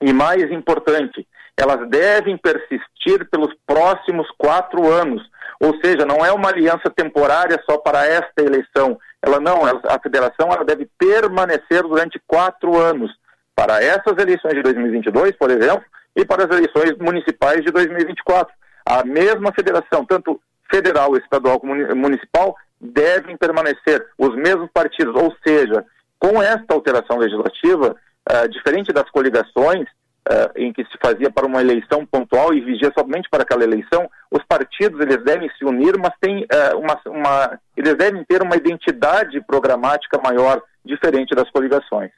[0.00, 5.22] E mais importante, elas devem persistir pelos próximos quatro anos.
[5.60, 8.98] Ou seja, não é uma aliança temporária só para esta eleição.
[9.22, 13.10] Ela não, a federação ela deve permanecer durante quatro anos
[13.54, 18.52] para essas eleições de 2022, por exemplo, e para as eleições municipais de 2024.
[18.84, 25.14] A mesma federação, tanto federal, estadual como municipal, devem permanecer os mesmos partidos.
[25.14, 25.84] Ou seja,
[26.18, 27.96] com esta alteração legislativa,
[28.30, 29.86] uh, diferente das coligações,
[30.28, 34.08] uh, em que se fazia para uma eleição pontual e vigia somente para aquela eleição,
[34.30, 38.56] os partidos eles devem se unir, mas tem, uh, uma, uma, eles devem ter uma
[38.56, 42.10] identidade programática maior, diferente das coligações.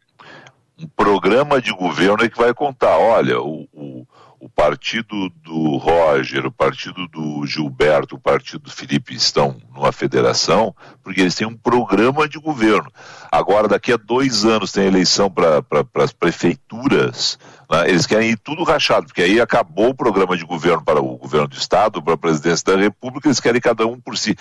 [0.78, 4.06] Um programa de governo é que vai contar, olha, o, o
[4.40, 10.74] o partido do Roger, o partido do Gilberto, o partido do Felipe estão numa federação,
[11.02, 12.90] porque eles têm um programa de governo.
[13.32, 17.38] Agora, daqui a dois anos tem eleição para pra, as prefeituras,
[17.68, 17.88] né?
[17.88, 21.48] eles querem ir tudo rachado, porque aí acabou o programa de governo para o governo
[21.48, 24.36] do Estado, para a presidência da República, eles querem cada um por si.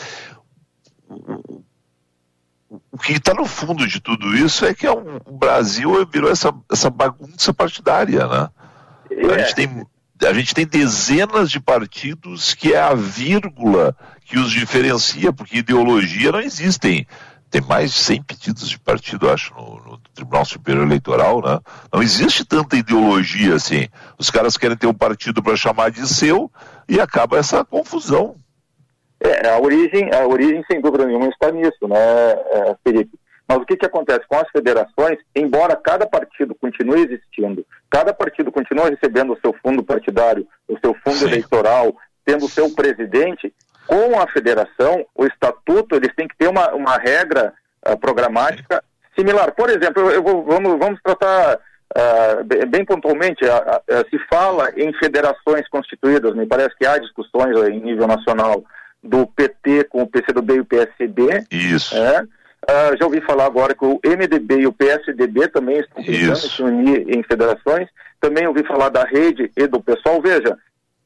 [2.70, 6.30] O que está no fundo de tudo isso é que é um, o Brasil virou
[6.30, 8.50] essa, essa bagunça partidária, né?
[9.10, 9.88] A gente, tem,
[10.26, 16.32] a gente tem dezenas de partidos que é a vírgula que os diferencia, porque ideologia
[16.32, 17.08] não existem.
[17.50, 21.60] Tem mais de 100 pedidos de partido, acho, no, no, Tribunal Superior Eleitoral, né?
[21.94, 23.88] Não existe tanta ideologia assim.
[24.18, 26.52] Os caras querem ter um partido para chamar de seu
[26.90, 28.36] e acaba essa confusão.
[29.20, 33.18] É, a origem, a origem, sem dúvida nenhuma, está nisso, né, é, Felipe?
[33.48, 38.52] Mas o que, que acontece com as federações, embora cada partido continue existindo, cada partido
[38.52, 41.28] continue recebendo o seu fundo partidário, o seu fundo Sim.
[41.28, 43.54] eleitoral, tendo o seu presidente,
[43.88, 47.54] com a federação, o estatuto, eles têm que ter uma, uma regra
[47.88, 48.84] uh, programática
[49.18, 49.54] similar.
[49.54, 55.68] Por exemplo, eu, vou, vamos, vamos tratar uh, bem pontualmente, uh, se fala em federações
[55.70, 58.62] constituídas, me parece que há discussões em nível nacional
[59.04, 61.46] do PT com o PCdoB e o PSB.
[61.52, 61.96] Isso.
[61.96, 62.24] É,
[62.70, 66.62] Uh, já ouvi falar agora que o MDB e o PSDB também estão tentando se
[66.62, 67.88] unir em federações.
[68.20, 70.22] Também ouvi falar da rede e do pessoal.
[70.22, 70.58] Veja,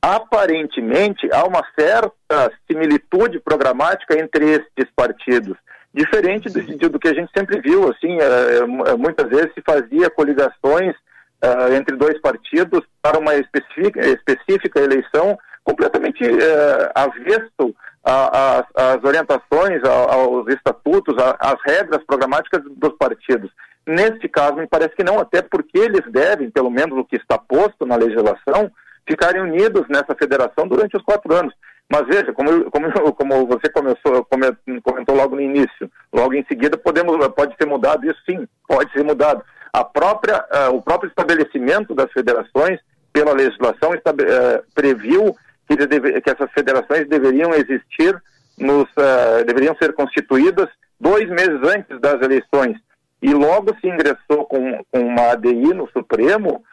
[0.02, 5.56] aparentemente há uma certa similitude programática entre estes partidos.
[5.94, 10.96] Diferente do, do que a gente sempre viu, assim, uh, muitas vezes se fazia coligações
[11.44, 20.48] uh, entre dois partidos para uma específica, específica eleição completamente uh, avesso às orientações, aos
[20.48, 23.52] estatutos, às regras programáticas dos partidos.
[23.86, 27.38] Neste caso, me parece que não, até porque eles devem, pelo menos o que está
[27.38, 28.72] posto na legislação,
[29.08, 31.54] ficarem unidos nessa federação durante os quatro anos.
[31.92, 34.26] Mas veja, como, como, como você começou,
[34.84, 39.04] comentou logo no início, logo em seguida podemos, pode ser mudado isso sim, pode ser
[39.04, 39.44] mudado.
[39.74, 42.80] A própria, uh, o próprio estabelecimento das federações,
[43.12, 45.36] pela legislação, uh, previu
[45.78, 48.22] que, deve, que, essas federações deveriam existir,
[48.58, 52.78] nos, uh, deveriam ser constituídas dois meses antes das eleições.
[53.22, 56.64] E logo se ingressou com, com uma ADI no Supremo,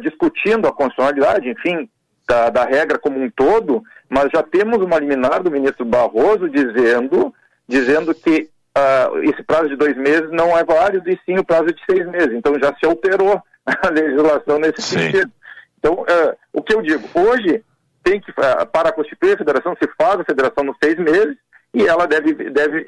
[0.00, 1.88] discutindo a constitucionalidade, enfim,
[2.30, 7.34] da, da regra como um todo, mas já temos uma liminar do ministro Barroso dizendo,
[7.68, 11.66] dizendo que uh, esse prazo de dois meses não é válido e sim o prazo
[11.66, 12.32] de seis meses.
[12.32, 14.98] Então já se alterou a legislação nesse sim.
[14.98, 15.30] sentido.
[15.78, 17.64] Então, uh, o que eu digo, hoje
[18.02, 21.36] tem que, uh, para constituir a federação, se faz a federação nos seis meses
[21.72, 22.84] e ela deve, deve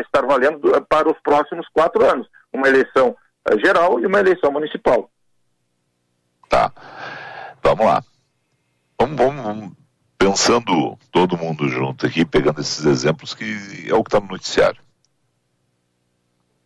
[0.00, 2.26] estar valendo para os próximos quatro anos.
[2.52, 3.16] Uma eleição
[3.64, 5.08] geral e uma eleição municipal.
[6.48, 6.72] Tá.
[7.62, 8.02] Vamos lá.
[8.98, 9.72] Vamos, vamos, vamos,
[10.18, 14.80] pensando todo mundo junto aqui, pegando esses exemplos que é o que está no noticiário.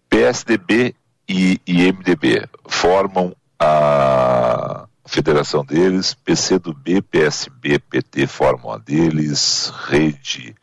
[0.09, 0.95] PSDB
[1.29, 10.55] e, e MDB formam a federação deles, PCdoB, PSB, PT formam a deles, Rede,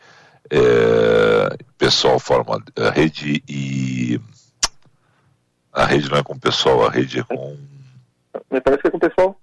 [0.49, 4.19] é, pessoal forma a rede e
[5.73, 7.57] a rede não é com o pessoal, a rede é com.
[8.49, 9.39] Me parece que é com o pessoal.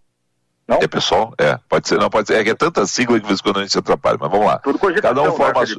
[0.67, 0.79] Não?
[0.79, 1.35] É pessoal?
[1.37, 2.37] É, pode ser, não, pode ser.
[2.37, 4.31] É que é tanta sigla que de vez em quando a gente se atrapalha, mas
[4.31, 4.59] vamos lá.
[4.61, 5.15] Tudo cogitação.
[5.15, 5.61] Cada um forma.
[5.61, 5.77] Né,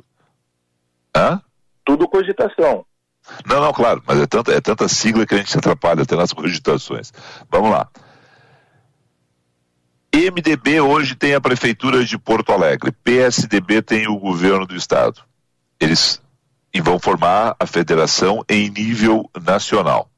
[1.15, 1.41] Hã?
[1.83, 2.85] Tudo cogitação.
[3.47, 6.15] Não, não, claro, mas é tanta, é tanta sigla que a gente se atrapalha até
[6.15, 7.11] nas cogitações.
[7.49, 7.89] Vamos lá.
[10.15, 15.21] MDB hoje tem a Prefeitura de Porto Alegre, PSDB tem o governo do Estado.
[15.79, 16.21] Eles
[16.73, 20.09] e vão formar a federação em nível nacional.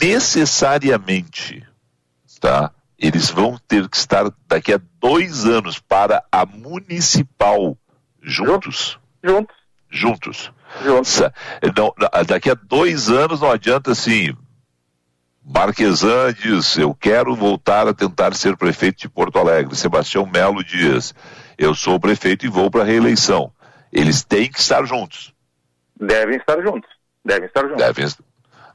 [0.00, 1.64] Necessariamente,
[2.40, 2.72] tá?
[2.98, 7.78] eles vão ter que estar daqui a dois anos para a municipal
[8.20, 8.98] juntos.
[9.22, 9.56] Juntos.
[9.88, 10.52] Juntos.
[10.82, 11.20] Juntos.
[11.76, 11.94] Não,
[12.26, 14.36] daqui a dois anos não adianta assim.
[15.48, 19.74] Marquesan diz: Eu quero voltar a tentar ser prefeito de Porto Alegre.
[19.74, 21.14] Sebastião Melo diz:
[21.56, 23.50] Eu sou prefeito e vou para a reeleição.
[23.90, 25.32] Eles têm que estar juntos.
[25.98, 26.90] Devem estar juntos.
[27.24, 27.78] Devem estar juntos.
[27.78, 28.04] Devem,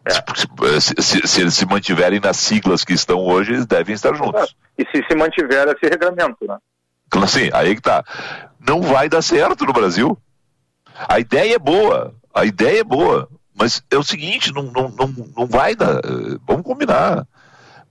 [0.06, 0.80] é.
[0.82, 4.56] Se, se, se, eles se mantiverem nas siglas que estão hoje, eles devem estar juntos.
[4.78, 6.58] E se se mantiver esse regramento, né?
[7.22, 8.04] Assim, aí que tá.
[8.68, 10.18] Não vai dar certo no Brasil.
[11.08, 15.14] A ideia é boa, a ideia é boa, mas é o seguinte, não, não, não,
[15.36, 16.02] não vai dar.
[16.46, 17.26] Vamos combinar.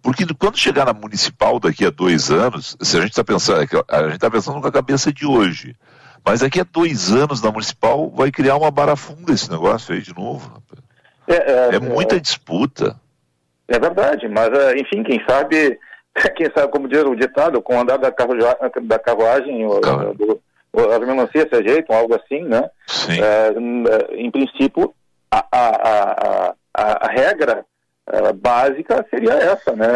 [0.02, 3.66] Porque quando chegar na municipal daqui a dois anos, se a gente está pensando, é
[3.88, 5.76] a gente está pensando com a cabeça de hoje.
[6.24, 10.14] Mas daqui a dois anos na municipal vai criar uma barafunda esse negócio aí de
[10.14, 10.48] novo.
[10.48, 10.82] Rapaz.
[11.28, 12.96] É, é, é muita é, disputa.
[13.68, 15.78] É verdade, mas é, enfim, quem sabe,
[16.36, 18.46] quem sabe, como diz o ditado, com o andar da, carruagem,
[18.82, 19.66] da carruagem,
[20.16, 20.40] do,
[20.74, 22.68] as melancias se ajeitam, algo assim, né?
[23.08, 23.54] É,
[24.16, 24.94] em princípio,
[25.32, 27.64] a, a, a, a, a regra
[28.42, 29.88] básica seria essa, né,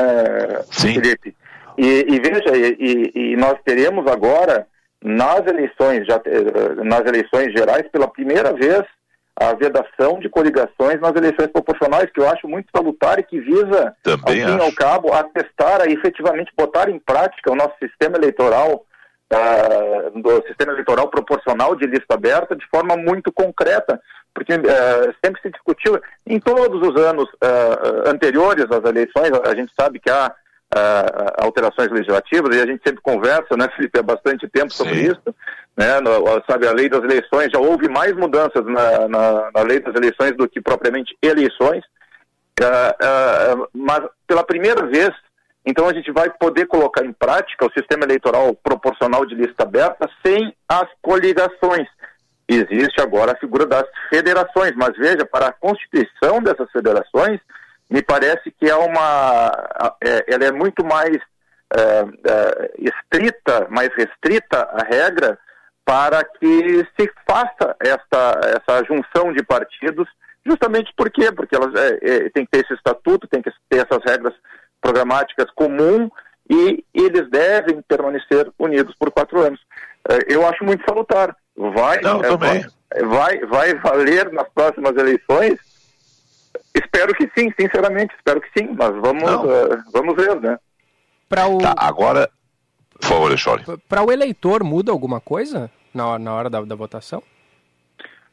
[0.71, 0.95] Sim.
[0.95, 1.37] Felipe?
[1.77, 4.67] E, e veja, e, e, nós teremos agora
[5.03, 6.21] nas eleições, já,
[6.83, 8.83] nas eleições gerais, pela primeira vez,
[9.39, 13.95] a vedação de coligações nas eleições proporcionais, que eu acho muito salutar e que visa,
[14.03, 18.17] Também ao fim e ao cabo, atestar e efetivamente botar em prática o nosso sistema
[18.17, 18.87] eleitoral,
[20.15, 24.01] do sistema eleitoral proporcional de lista aberta, de forma muito concreta,
[24.33, 29.73] porque uh, sempre se discutiu, em todos os anos uh, anteriores às eleições, a gente
[29.79, 34.47] sabe que há uh, alterações legislativas, e a gente sempre conversa, né, Felipe, há bastante
[34.49, 35.11] tempo sobre Sim.
[35.11, 35.35] isso,
[35.77, 39.81] né, no, sabe, a lei das eleições, já houve mais mudanças na, na, na lei
[39.81, 41.83] das eleições do que propriamente eleições,
[43.75, 45.11] mas pela primeira vez,
[45.67, 50.09] então a gente vai poder colocar em prática o sistema eleitoral proporcional de lista aberta
[50.25, 51.89] sem as coligações.
[52.49, 57.41] Existe agora a figura das federações, mas veja, para a constituição dessas federações,
[57.91, 59.51] me parece que é uma,
[60.01, 61.17] é, ela é muito mais
[61.75, 65.37] é, é, estrita, mais restrita a regra,
[65.85, 70.09] para que se faça essa, essa junção de partidos,
[70.45, 71.33] justamente por quê?
[71.33, 74.35] Porque elas é, é, tem que ter esse estatuto, tem que ter essas regras
[74.81, 76.11] programáticas comum
[76.49, 79.61] e eles devem permanecer unidos por quatro anos.
[80.09, 81.37] É, eu acho muito salutar.
[81.57, 82.67] Vai, Não, é, também.
[83.05, 85.59] vai, vai valer nas próximas eleições?
[86.75, 90.59] Espero que sim, sinceramente, espero que sim, mas vamos, uh, vamos ver, né?
[91.29, 92.29] Para o, Tá, agora.
[93.01, 93.65] Por favor, Alexandre.
[93.89, 97.23] pra o eleitor, muda alguma coisa na hora, na hora da, da votação?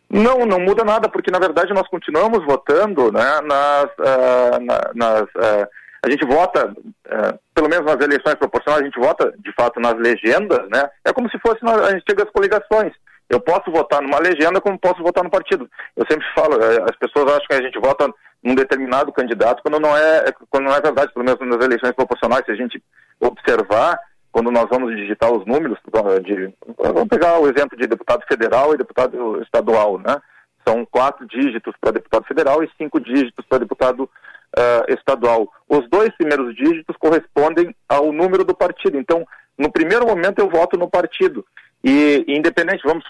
[0.10, 5.22] Não, não muda nada, porque na verdade nós continuamos votando, né, nas, uh, na, nas
[5.24, 5.68] uh,
[6.06, 9.96] a gente vota, uh, pelo menos nas eleições proporcionais, a gente vota de fato nas
[9.96, 10.90] legendas, né?
[11.06, 12.92] É como se fosse na, as antigas coligações.
[13.30, 15.70] Eu posso votar numa legenda como posso votar no partido.
[15.96, 19.96] Eu sempre falo, as pessoas acham que a gente vota num determinado candidato quando não
[19.96, 22.84] é, quando não é verdade, pelo menos nas eleições proporcionais, se a gente
[23.22, 23.98] observar,
[24.30, 25.80] quando nós vamos digitar os números,
[26.26, 30.22] de, vamos pegar o exemplo de deputado federal e deputado estadual, né?
[30.68, 34.10] São quatro dígitos para deputado federal e cinco dígitos para deputado
[34.58, 35.52] uh, estadual.
[35.68, 38.98] Os dois primeiros dígitos correspondem ao número do partido.
[38.98, 39.26] Então,
[39.58, 41.46] no primeiro momento eu voto no partido.
[41.84, 43.06] E independente, vamos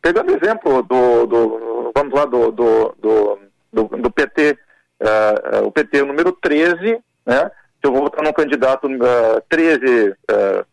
[0.00, 3.38] pegando o exemplo do, do, vamos lá, do, do, do,
[3.72, 4.58] do, do PT,
[5.00, 7.50] uh, o PT o número 13, né?
[7.80, 10.66] Se eu vou votar num candidato uh, 13, uh,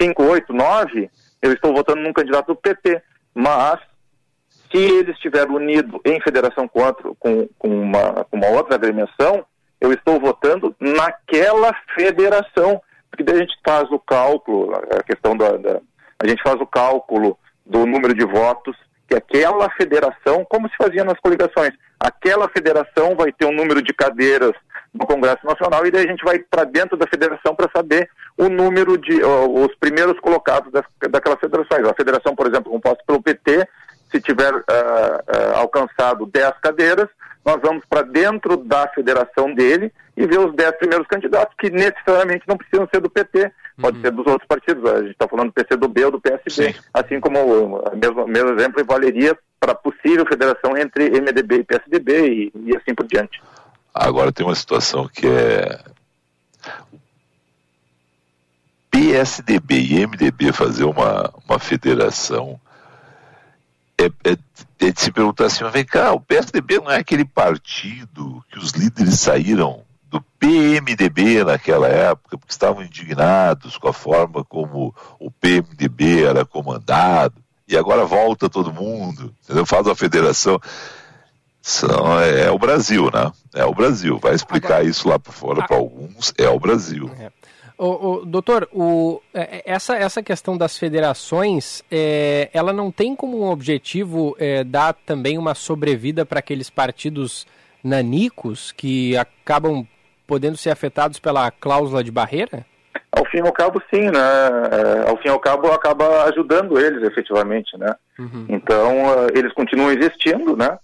[0.00, 3.00] 5, 8, 9, eu estou votando num candidato do PT.
[3.34, 3.80] Mas
[4.72, 9.44] se ele estiver unido em federação com, outro, com, com, uma, uma outra agremiação,
[9.80, 12.80] eu estou votando naquela federação.
[13.10, 15.80] Porque daí a gente faz o cálculo, a questão da, da
[16.22, 18.76] a gente faz o cálculo do número de votos
[19.08, 23.92] que aquela federação, como se fazia nas coligações, aquela federação vai ter um número de
[23.92, 24.52] cadeiras
[24.94, 28.08] no Congresso Nacional e daí a gente vai para dentro da federação para saber
[28.38, 31.86] o número de uh, os primeiros colocados das, daquelas federações.
[31.86, 33.66] A federação, por exemplo, composta pelo PT,
[34.12, 37.08] se tiver uh, uh, alcançado 10 cadeiras,
[37.44, 42.44] nós vamos para dentro da federação dele e ver os 10 primeiros candidatos, que necessariamente
[42.46, 43.50] não precisam ser do PT,
[43.80, 44.02] pode uhum.
[44.02, 44.84] ser dos outros partidos.
[44.84, 46.50] A gente está falando do PCdoB ou do PSB.
[46.50, 46.74] Sim.
[46.92, 52.52] Assim como o mesmo, mesmo exemplo valeria para possível federação entre MDB e PSDB e,
[52.66, 53.42] e assim por diante.
[53.94, 55.80] Agora tem uma situação que é
[58.90, 62.60] PSDB e MDB fazer uma, uma federação
[64.06, 64.36] é, é,
[64.86, 68.72] é, de se perguntar assim, vem cá, o PSDB não é aquele partido que os
[68.72, 76.24] líderes saíram do PMDB naquela época, porque estavam indignados com a forma como o PMDB
[76.24, 77.34] era comandado,
[77.66, 79.64] e agora volta todo mundo, entendeu?
[79.64, 80.60] faz uma federação.
[81.62, 83.32] São, é, é, o Brasil, né?
[83.54, 84.18] É o Brasil.
[84.18, 87.08] Vai explicar agora, isso lá para fora para alguns, é o Brasil.
[87.18, 87.30] É.
[87.78, 93.16] O, o, doutor, o, é, é, essa, essa questão das federações, é, ela não tem
[93.16, 97.46] como objetivo é, dar também uma sobrevida para aqueles partidos
[97.82, 99.86] nanicos que acabam
[100.26, 102.64] podendo ser afetados pela cláusula de barreira?
[103.10, 104.20] Ao fim e ao cabo, sim, né?
[104.70, 107.94] É, ao fim e ao cabo, acaba ajudando eles, efetivamente, né?
[108.18, 108.46] Uhum.
[108.48, 110.78] Então, eles continuam existindo, né?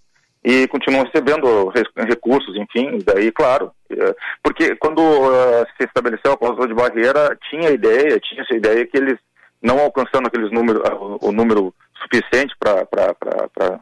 [0.49, 1.71] E continuam recebendo
[2.09, 7.69] recursos, enfim, daí, claro, é, porque quando uh, se estabeleceu a cláusula de barreira, tinha
[7.69, 9.19] a ideia, tinha essa ideia que eles,
[9.61, 10.83] não alcançando aqueles números,
[11.21, 12.87] o, número suficiente para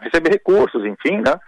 [0.01, 1.39] receber recursos, enfim, né,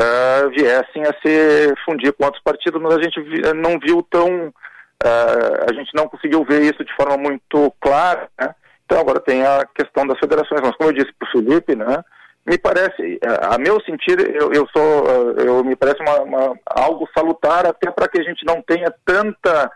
[0.00, 3.20] uh, viessem a se fundir com outros partidos, mas a gente
[3.54, 8.54] não viu tão, uh, a gente não conseguiu ver isso de forma muito clara, né,
[8.86, 12.02] então agora tem a questão das federações, mas como eu disse para o Felipe, né,
[12.44, 17.66] me parece, a meu sentir, eu, eu sou, eu me parece uma, uma algo salutar
[17.66, 19.70] até para que a gente não tenha tanta,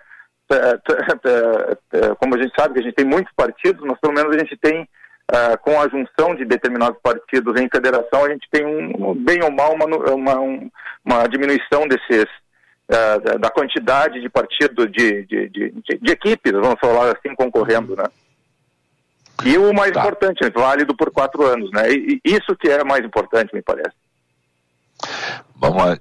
[2.19, 4.57] como a gente sabe que a gente tem muitos partidos, mas pelo menos a gente
[4.57, 4.89] tem
[5.29, 9.51] Uh, com a junção de determinados partidos em federação, a gente tem um, bem ou
[9.51, 10.71] mal uma, uma,
[11.05, 12.27] uma diminuição desses
[12.89, 18.05] uh, da quantidade de partidos de, de, de, de, equipes, vamos falar assim, concorrendo, né?
[19.45, 20.01] E o mais tá.
[20.01, 21.93] importante, é válido por quatro anos, né?
[21.93, 23.95] E, isso que é mais importante, me parece.
[25.55, 25.99] Vamos lá.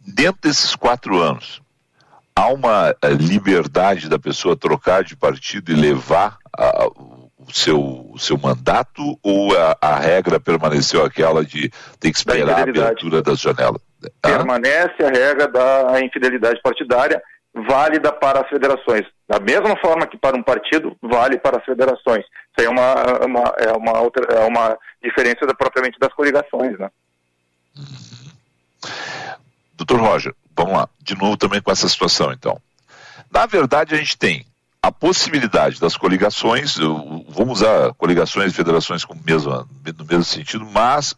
[0.00, 1.60] Dentro desses quatro anos,
[2.34, 8.18] há uma eh, liberdade da pessoa trocar de partido e levar a, o, seu, o
[8.18, 11.70] seu mandato ou a, a, regra permaneceu aquela de
[12.00, 13.78] ter que esperar a abertura da janela?
[14.22, 17.20] Permanece a regra da infidelidade partidária
[17.66, 19.06] válida para as federações.
[19.28, 22.24] Da mesma forma que para um partido, vale para as federações.
[22.24, 22.94] Isso aí é uma,
[23.24, 26.90] uma, é uma, outra, é uma diferença da, propriamente das coligações, né?
[29.74, 30.88] Doutor Roger, vamos lá.
[31.00, 32.60] De novo também com essa situação, então.
[33.30, 34.44] Na verdade, a gente tem
[34.82, 36.76] a possibilidade das coligações,
[37.28, 39.50] vamos usar coligações e federações com mesmo,
[39.98, 41.14] no mesmo sentido, mas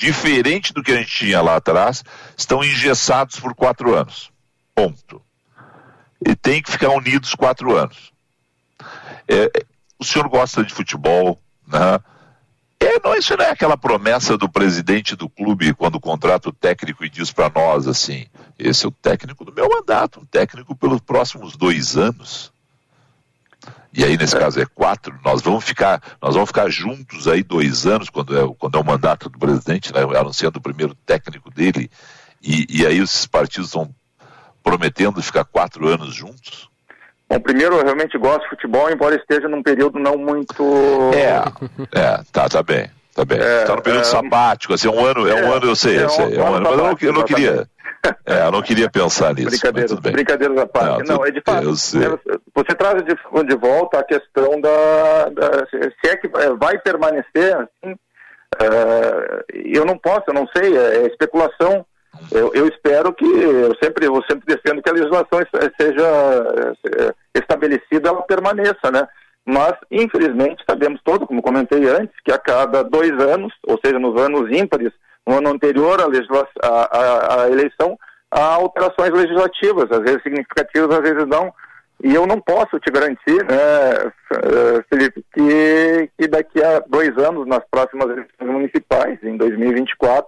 [0.00, 2.02] diferente do que a gente tinha lá atrás,
[2.34, 4.30] estão engessados por quatro anos.
[4.74, 5.20] Ponto.
[6.26, 8.12] E tem que ficar unidos quatro anos.
[9.26, 9.50] É,
[9.98, 12.00] o senhor gosta de futebol, né?
[12.82, 17.04] É, não, isso não é aquela promessa do presidente do clube quando contrata o técnico
[17.04, 18.26] e diz para nós assim:
[18.58, 22.50] esse é o técnico do meu mandato, um técnico pelos próximos dois anos.
[23.92, 27.86] E aí, nesse caso, é quatro, nós vamos ficar, nós vamos ficar juntos aí dois
[27.86, 31.90] anos, quando é, quando é o mandato do presidente, né, anunciando o primeiro técnico dele,
[32.40, 33.92] e, e aí esses partidos estão
[34.62, 36.68] prometendo ficar quatro anos juntos?
[37.28, 40.64] Bom, primeiro, eu realmente gosto de futebol, embora esteja num período não muito.
[41.14, 42.90] É, é tá, tá bem.
[43.14, 43.38] Tá bem.
[43.38, 45.98] É, tá no período é, sabático, assim, um ano, é, um é, ano, eu sei,
[45.98, 47.68] é, eu sei, é um ano, mas eu não, eu não queria.
[48.24, 49.50] É, eu não queria pensar nisso.
[49.50, 51.06] Brincadeiras, brincadeiras à parte.
[51.06, 51.66] Não, não, é de fato.
[51.66, 57.94] Você traz de, de, volta a questão da, da, Se é que vai permanecer assim.
[58.56, 61.84] Uh, eu não posso, eu não sei, é especulação
[62.32, 65.40] eu, eu, espero que, eu sempre, eu sempre defendo que a legislação
[65.80, 66.06] seja
[66.98, 69.06] é, estabelecida, ela permaneça, né?
[69.44, 74.20] Mas, infelizmente, sabemos todos, como comentei antes, que a cada dois anos, ou seja, nos
[74.20, 74.92] anos ímpares,
[75.26, 76.06] no ano anterior à,
[76.62, 77.98] a, a, a eleição,
[78.30, 81.52] há alterações legislativas, às vezes significativas, às vezes não.
[82.02, 87.46] E eu não posso te garantir, né, eh, Felipe, que, que daqui a dois anos,
[87.46, 90.26] nas próximas eleições municipais, em 2024,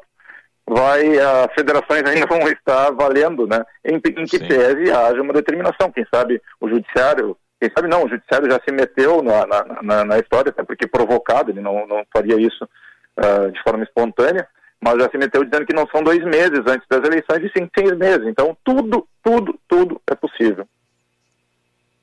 [0.72, 3.64] vai as federações ainda vão estar valendo, né?
[3.84, 4.48] Em, em que Sim.
[4.48, 5.92] pese haja uma determinação.
[5.92, 10.04] Quem sabe o judiciário, quem sabe não, o judiciário já se meteu na, na, na,
[10.04, 14.46] na história, até porque provocado, ele não, não faria isso uh, de forma espontânea,
[14.80, 17.68] mas já se meteu dizendo que não são dois meses antes das eleições, e sim
[17.76, 18.26] seis meses.
[18.26, 20.66] Então tudo, tudo, tudo é possível.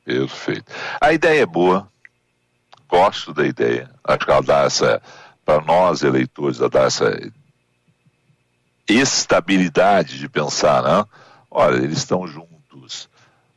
[0.05, 0.72] Perfeito.
[0.99, 1.88] A ideia é boa,
[2.88, 3.89] gosto da ideia.
[4.03, 5.01] Acho que ela dá essa,
[5.45, 7.11] para nós eleitores, ela dá essa
[8.94, 11.06] estabilidade de pensar, né?
[11.50, 13.10] Olha, eles estão juntos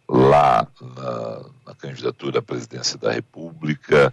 [0.09, 4.13] lá na, na candidatura à presidência da República,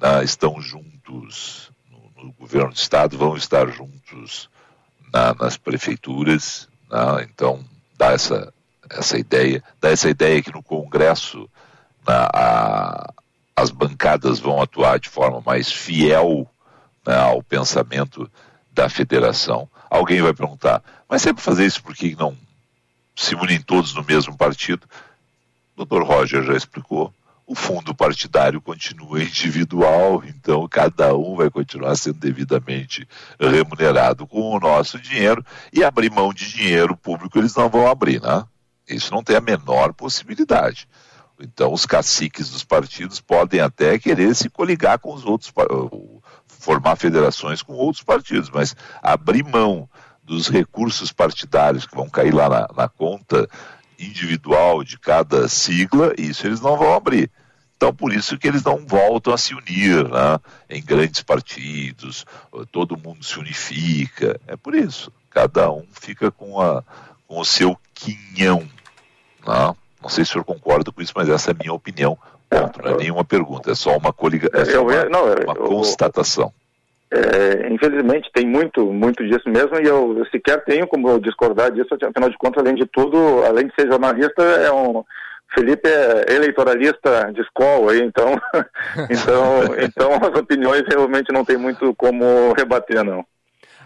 [0.00, 0.24] né?
[0.24, 4.50] estão juntos no, no, governo do Estado, vão estar juntos
[5.12, 7.28] na, nas prefeituras, né?
[7.30, 7.64] então
[7.96, 8.52] dá essa,
[8.90, 11.48] essa ideia, dá essa ideia que no Congresso
[12.06, 13.12] né, a,
[13.56, 16.48] as bancadas vão atuar de forma mais fiel
[17.04, 18.30] ao pensamento
[18.72, 19.68] da federação.
[19.90, 22.36] Alguém vai perguntar, mas sempre fazer isso por que não
[23.16, 24.86] se unem todos no mesmo partido?
[25.74, 27.12] O doutor Roger já explicou.
[27.46, 33.08] O fundo partidário continua individual, então cada um vai continuar sendo devidamente
[33.40, 38.20] remunerado com o nosso dinheiro e abrir mão de dinheiro público eles não vão abrir,
[38.20, 38.44] né?
[38.86, 40.88] Isso não tem a menor possibilidade.
[41.40, 45.52] Então, os caciques dos partidos podem até querer se coligar com os outros,
[46.58, 49.88] formar federações com outros partidos, mas abrir mão
[50.22, 53.48] dos recursos partidários que vão cair lá na, na conta
[53.98, 57.30] individual de cada sigla, isso eles não vão abrir.
[57.76, 62.26] Então, por isso que eles não voltam a se unir né, em grandes partidos,
[62.72, 64.38] todo mundo se unifica.
[64.48, 65.12] É por isso.
[65.30, 66.82] Cada um fica com, a,
[67.28, 68.68] com o seu quinhão.
[69.46, 69.74] Né?
[70.02, 72.18] Não sei se o senhor concorda com isso, mas essa é a minha opinião.
[72.50, 76.52] Não é nenhuma pergunta, é só uma, coliga, é só uma, não, uma constatação.
[77.10, 81.94] É, infelizmente tem muito, muito disso mesmo e eu, eu, sequer tenho como discordar disso,
[81.94, 85.02] afinal de contas, além de tudo, além de ser jornalista, é um
[85.54, 88.38] Felipe é eleitoralista de escola então,
[89.08, 93.24] então, então as opiniões realmente não tem muito como rebater, não.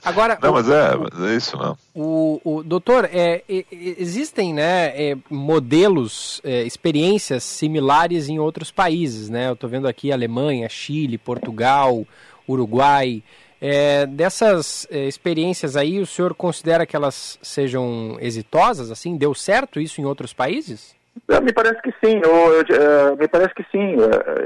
[0.05, 1.77] Agora, não, mas é, é isso, não.
[1.95, 9.29] O, o doutor, é, é, existem, né, é, modelos, é, experiências similares em outros países,
[9.29, 9.49] né?
[9.49, 12.05] Eu estou vendo aqui Alemanha, Chile, Portugal,
[12.49, 13.23] Uruguai.
[13.61, 18.91] É, dessas é, experiências aí, o senhor considera que elas sejam exitosas?
[18.91, 20.97] Assim, deu certo isso em outros países?
[21.29, 23.95] Me parece que sim, eu, eu, me parece que sim.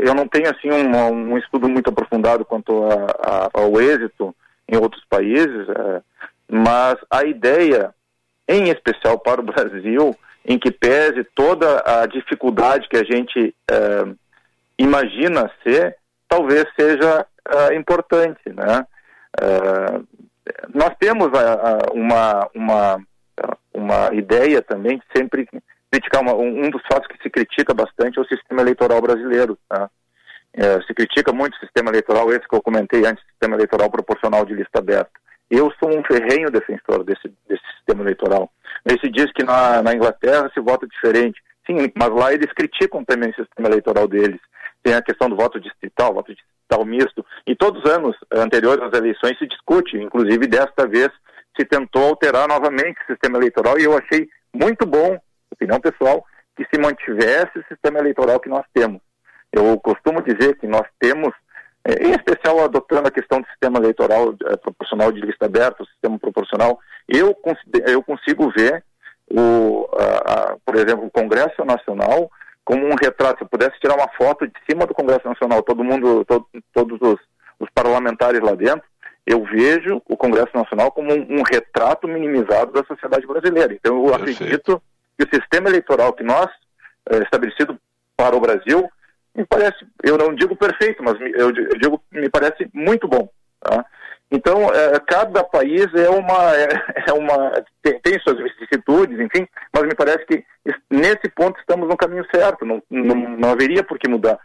[0.05, 4.35] Eu não tenho assim um, um estudo muito aprofundado quanto a, a, ao êxito
[4.69, 5.67] em outros países,
[6.49, 7.95] mas a ideia,
[8.49, 13.55] em especial para o Brasil, em que pese toda a dificuldade que a gente
[14.79, 15.97] imagina ser,
[16.29, 18.87] talvez seja uh, importante, né?
[20.73, 21.29] Nós temos
[21.93, 23.01] uma, uma,
[23.75, 25.49] uma ideia também de sempre
[25.91, 29.91] criticar uma, um dos fatos que se critica bastante é o sistema eleitoral brasileiro, tá?
[30.57, 34.45] É, se critica muito o sistema eleitoral, esse que eu comentei antes, sistema eleitoral proporcional
[34.45, 35.11] de lista aberta.
[35.51, 38.51] Eu sou um ferrenho defensor desse, desse sistema eleitoral.
[38.85, 43.05] Ele se diz que na, na Inglaterra se vota diferente, Sim, mas lá eles criticam
[43.05, 44.41] também o sistema eleitoral deles.
[44.83, 47.27] Tem a questão do voto distrital, voto distrital misto.
[47.45, 51.11] E todos os anos anteriores às eleições se discute, inclusive desta vez
[51.59, 55.19] se tentou alterar novamente o sistema eleitoral e eu achei muito bom,
[55.51, 56.25] opinião pessoal,
[56.57, 59.01] que se mantivesse o sistema eleitoral que nós temos.
[59.57, 61.33] Eu costumo dizer que nós temos,
[61.85, 65.87] eh, em especial adotando a questão do sistema eleitoral eh, proporcional de lista aberta, o
[65.87, 66.79] sistema proporcional,
[67.09, 67.37] eu,
[67.87, 68.85] eu consigo ver,
[69.29, 72.31] o, a, a, por exemplo, o Congresso Nacional
[72.65, 73.39] como um retrato.
[73.39, 76.99] Se eu pudesse tirar uma foto de cima do Congresso Nacional, todo mundo, todo, todos
[77.01, 77.21] os,
[77.61, 78.83] os parlamentares lá dentro,
[79.25, 83.73] eu vejo o Congresso Nacional como um, um retrato minimizado da sociedade brasileira.
[83.73, 84.43] Então, eu Perfeito.
[84.43, 84.83] acredito
[85.17, 86.49] que o sistema eleitoral que nós,
[87.11, 87.79] é, estabelecido
[88.17, 88.89] para o Brasil,
[89.37, 93.29] me parece, eu não digo perfeito, mas eu, digo, me parece muito bom.
[93.61, 93.85] Tá?
[94.31, 96.69] Então, é, cada país é uma, é,
[97.09, 100.45] é uma tem, tem, suas vicissitudes, enfim, mas me parece que
[100.91, 104.39] nesse ponto estamos no caminho certo, não, não, não haveria por que mudar.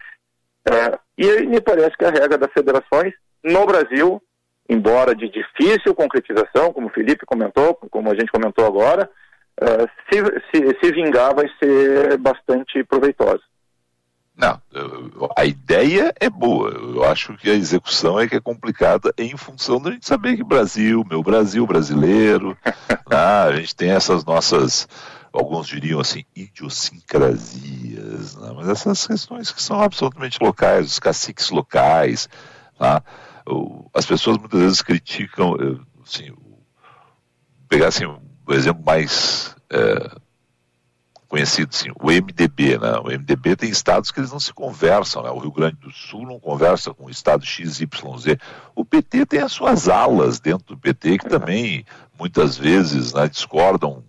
[0.70, 3.14] É, e me parece que a regra das federações
[3.44, 4.22] no Brasil
[4.72, 9.10] embora de difícil concretização, como o Felipe comentou, como a gente comentou agora,
[9.62, 13.42] uh, se, se, se vingar vai ser bastante proveitosa.
[14.42, 14.60] Não,
[15.38, 16.72] a ideia é boa.
[16.72, 20.44] Eu acho que a execução é que é complicada em função da gente saber que
[20.44, 22.74] Brasil, meu Brasil brasileiro, né,
[23.48, 24.88] a gente tem essas nossas,
[25.32, 32.28] alguns diriam assim, idiosincrasias, né, mas essas questões que são absolutamente locais, os caciques locais,
[32.80, 33.00] né,
[33.94, 35.56] as pessoas muitas vezes criticam,
[36.04, 36.34] assim,
[37.70, 40.10] pegar assim, o exemplo mais é,
[41.32, 43.00] conhecido, assim, o MDB, né?
[43.00, 45.30] O MDB tem estados que eles não se conversam, né?
[45.30, 47.88] O Rio Grande do Sul não conversa com o estado XYZ.
[48.76, 51.86] O PT tem as suas alas dentro do PT que também
[52.20, 54.04] muitas vezes né, discordam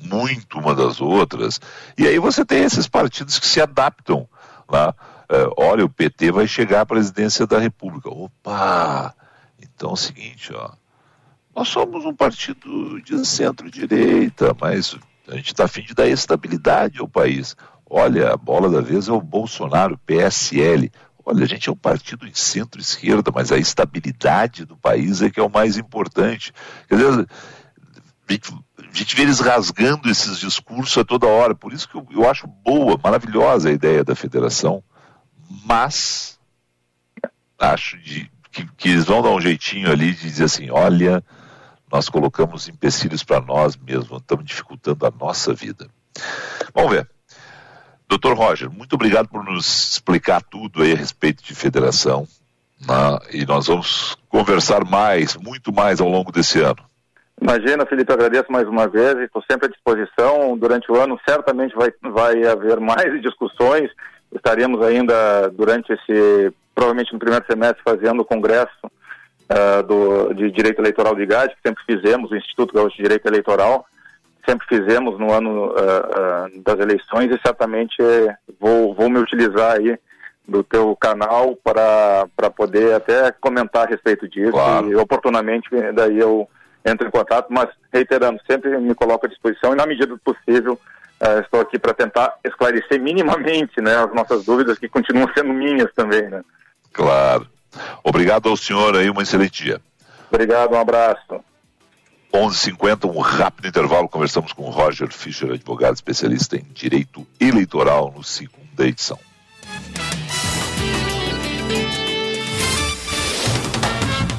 [0.00, 1.60] muito uma das outras.
[1.98, 4.28] E aí você tem esses partidos que se adaptam,
[4.70, 4.88] né?
[4.90, 8.08] uh, olha, o PT vai chegar à presidência da República.
[8.08, 9.12] Opa!
[9.60, 10.70] Então é o seguinte, ó,
[11.56, 14.96] nós somos um partido de centro-direita, mas
[15.28, 17.56] a gente está afim de dar estabilidade ao país.
[17.88, 20.90] Olha, a bola da vez é o Bolsonaro, PSL.
[21.24, 25.40] Olha, a gente é um partido de centro-esquerda, mas a estabilidade do país é que
[25.40, 26.52] é o mais importante.
[26.88, 27.28] Quer dizer,
[28.78, 31.54] a gente vê eles rasgando esses discursos a toda hora.
[31.54, 34.82] Por isso que eu, eu acho boa, maravilhosa a ideia da federação
[35.48, 36.38] mas
[37.58, 41.24] acho de, que, que, eles vão dar um jeitinho ali de dizer assim, olha,
[41.90, 45.86] nós colocamos empecilhos para nós mesmos, estamos dificultando a nossa vida.
[46.74, 47.08] Vamos ver.
[48.08, 52.26] Doutor Roger, muito obrigado por nos explicar tudo aí a respeito de federação.
[52.80, 53.18] Né?
[53.32, 56.82] E nós vamos conversar mais, muito mais ao longo desse ano.
[57.40, 60.56] Imagina, Felipe, agradeço mais uma vez e estou sempre à disposição.
[60.58, 63.90] Durante o ano, certamente vai, vai haver mais discussões
[64.34, 68.87] estaremos ainda durante esse, provavelmente no primeiro semestre, fazendo o congresso
[69.50, 73.26] uh, do, de Direito Eleitoral de IGAD, que sempre fizemos, o Instituto Gaúcho de Direito
[73.26, 73.86] Eleitoral,
[74.46, 77.96] sempre fizemos no ano uh, das eleições e certamente
[78.58, 79.98] vou, vou me utilizar aí
[80.46, 84.90] do teu canal para, para poder até comentar a respeito disso claro.
[84.90, 86.48] e oportunamente daí eu
[86.82, 90.78] entro em contato, mas reiterando, sempre me coloco à disposição e na medida do possível
[91.20, 95.92] Uh, estou aqui para tentar esclarecer minimamente né, as nossas dúvidas, que continuam sendo minhas
[95.92, 96.22] também.
[96.28, 96.44] Né?
[96.92, 97.44] Claro.
[98.02, 99.80] Obrigado ao senhor aí, um excelente dia.
[100.30, 101.40] Obrigado, um abraço.
[102.32, 104.08] 11:50 um rápido intervalo.
[104.08, 109.18] Conversamos com Roger Fischer, advogado especialista em direito eleitoral, no segunda edição.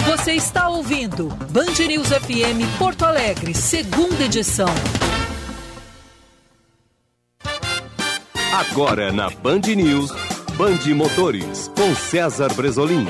[0.06, 4.68] Você está ouvindo Band News FM Porto Alegre, segunda edição.
[8.52, 10.12] Agora na Band News,
[10.60, 13.08] Band Motores, com César Bresolim.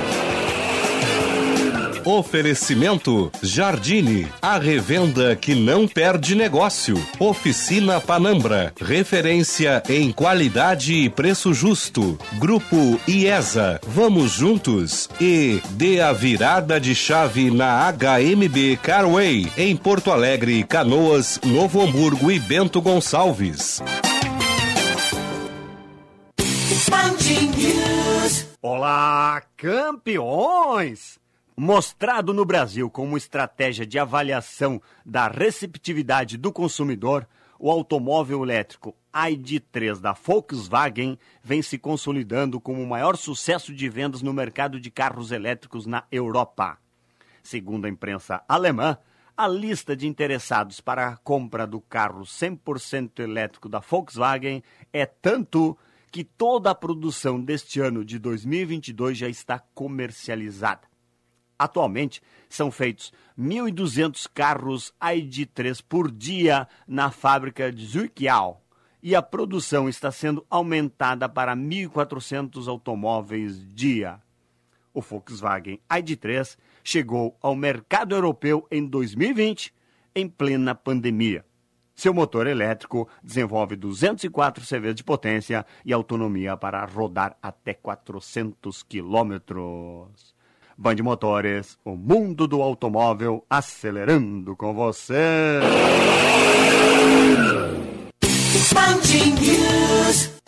[2.06, 6.96] Oferecimento Jardine, a revenda que não perde negócio.
[7.20, 12.20] Oficina Panambra, referência em qualidade e preço justo.
[12.38, 15.10] Grupo IESA, vamos juntos.
[15.20, 22.32] E dê a virada de chave na HMB Carway, em Porto Alegre, Canoas, Novo Hamburgo
[22.32, 23.82] e Bento Gonçalves.
[28.62, 31.20] Olá, campeões!
[31.56, 37.28] Mostrado no Brasil como estratégia de avaliação da receptividade do consumidor,
[37.60, 44.22] o automóvel elétrico ID3 da Volkswagen vem se consolidando como o maior sucesso de vendas
[44.22, 46.78] no mercado de carros elétricos na Europa.
[47.44, 48.98] Segundo a imprensa alemã,
[49.42, 54.62] A lista de interessados para a compra do carro 100% elétrico da Volkswagen
[54.92, 55.78] é tanto
[56.12, 60.88] que toda a produção deste ano de 2022 já está comercializada.
[61.58, 68.64] Atualmente, são feitos 1.200 carros ID3 por dia na fábrica de Zurquial
[69.04, 74.22] e a produção está sendo aumentada para 1.400 automóveis dia.
[74.94, 79.74] O Volkswagen ID3 chegou ao mercado europeu em 2020,
[80.16, 81.46] em plena pandemia.
[82.00, 90.34] Seu motor elétrico desenvolve 204 CV de potência e autonomia para rodar até 400 quilômetros.
[90.78, 95.60] Band Motores, o mundo do automóvel acelerando com você.
[98.74, 100.39] Band News.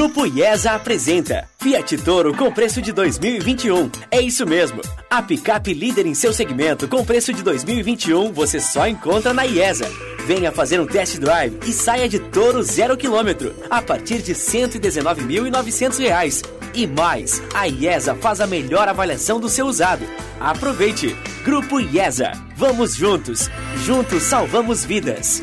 [0.00, 3.90] Grupo IESA apresenta Fiat Toro com preço de 2021.
[4.10, 4.80] É isso mesmo.
[5.10, 9.84] A picape líder em seu segmento com preço de 2021 você só encontra na IESA.
[10.26, 14.38] Venha fazer um test drive e saia de Toro zero quilômetro a partir de R$
[14.38, 16.46] 119.900.
[16.72, 20.06] E mais, a IESA faz a melhor avaliação do seu usado.
[20.40, 21.14] Aproveite!
[21.44, 22.32] Grupo IESA.
[22.56, 23.50] Vamos juntos.
[23.84, 25.42] Juntos salvamos vidas.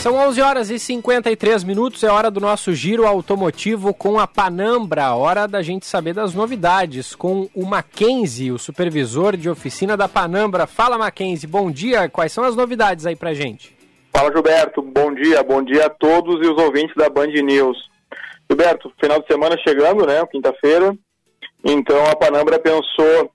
[0.00, 5.12] São 11 horas e 53 minutos, é hora do nosso giro automotivo com a Panambra.
[5.12, 10.66] Hora da gente saber das novidades com o Mackenzie, o supervisor de oficina da Panambra.
[10.66, 12.08] Fala, Mackenzie, bom dia.
[12.08, 13.76] Quais são as novidades aí pra gente?
[14.10, 14.80] Fala, Gilberto.
[14.80, 15.42] Bom dia.
[15.42, 17.76] Bom dia a todos e os ouvintes da Band News.
[18.48, 20.24] Gilberto, final de semana chegando, né?
[20.32, 20.96] Quinta-feira.
[21.62, 23.30] Então a Panambra pensou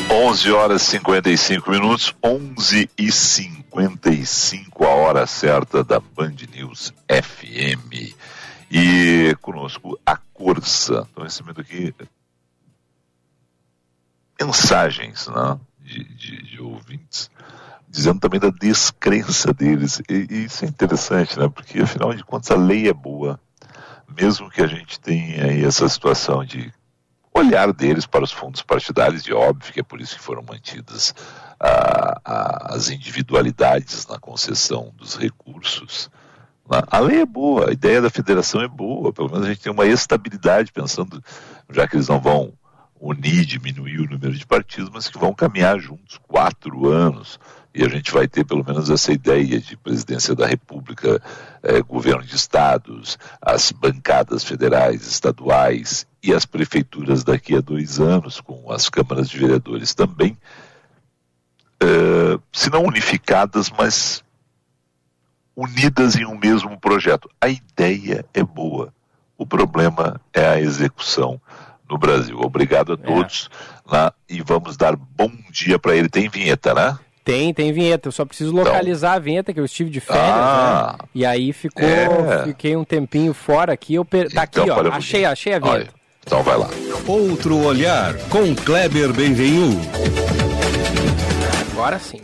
[0.09, 8.15] 11 horas e 55 minutos, 11 e 55 a hora certa da Band News FM.
[8.71, 11.05] E conosco a Corsa.
[11.07, 11.93] Estou recebendo aqui
[14.41, 17.29] mensagens né, de, de, de ouvintes
[17.95, 20.01] dizendo também da descrença deles.
[20.09, 21.47] E, e, isso é interessante, né?
[21.47, 23.39] Porque afinal de contas a lei é boa,
[24.17, 26.71] mesmo que a gente tenha aí essa situação de
[27.33, 31.13] olhar deles para os fundos partidários, e óbvio que é por isso que foram mantidas
[31.59, 36.09] a, a, as individualidades na concessão dos recursos.
[36.69, 39.71] A lei é boa, a ideia da federação é boa, pelo menos a gente tem
[39.71, 41.23] uma estabilidade pensando,
[41.69, 42.53] já que eles não vão
[42.99, 47.39] unir, diminuir o número de partidos, mas que vão caminhar juntos quatro anos.
[47.73, 51.21] E a gente vai ter pelo menos essa ideia de presidência da República,
[51.61, 58.39] eh, governo de estados, as bancadas federais, estaduais e as prefeituras daqui a dois anos,
[58.39, 60.37] com as câmaras de vereadores também,
[61.81, 64.23] eh, se não unificadas, mas
[65.53, 67.29] unidas em um mesmo projeto.
[67.41, 68.93] A ideia é boa.
[69.37, 71.41] O problema é a execução
[71.89, 72.39] no Brasil.
[72.39, 72.97] Obrigado a é.
[72.97, 73.49] todos
[73.91, 74.11] é.
[74.29, 76.09] e vamos dar bom dia para ele.
[76.09, 76.97] Tem vinheta, né?
[77.23, 78.07] Tem, tem vinheta.
[78.07, 78.63] Eu só preciso então.
[78.63, 81.07] localizar então, a vinheta, que eu estive de férias, ah, né?
[81.13, 82.43] E aí ficou, é.
[82.45, 83.95] fiquei um tempinho fora aqui.
[83.95, 84.31] Eu per...
[84.31, 84.91] Tá aqui, então, ó.
[84.91, 85.77] Achei, achei a vinheta.
[85.77, 85.89] Olha,
[86.23, 86.69] então vai lá.
[87.07, 89.79] Outro olhar com Kleber Benvenu.
[91.71, 92.21] Agora sim.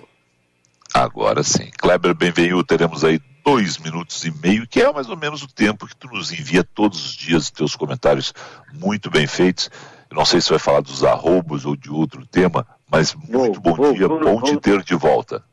[0.93, 1.69] Agora sim.
[1.79, 5.87] Kleber Benvenu, teremos aí dois minutos e meio, que é mais ou menos o tempo
[5.87, 8.33] que tu nos envia todos os dias teus comentários
[8.73, 9.69] muito bem feitos.
[10.09, 13.75] Eu não sei se vai falar dos arrobos ou de outro tema, mas muito bom,
[13.75, 15.43] bom dia, bom, bom te ter de volta.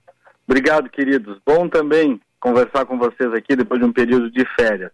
[0.47, 1.39] Obrigado, queridos.
[1.47, 4.91] Bom também conversar com vocês aqui depois de um período de férias.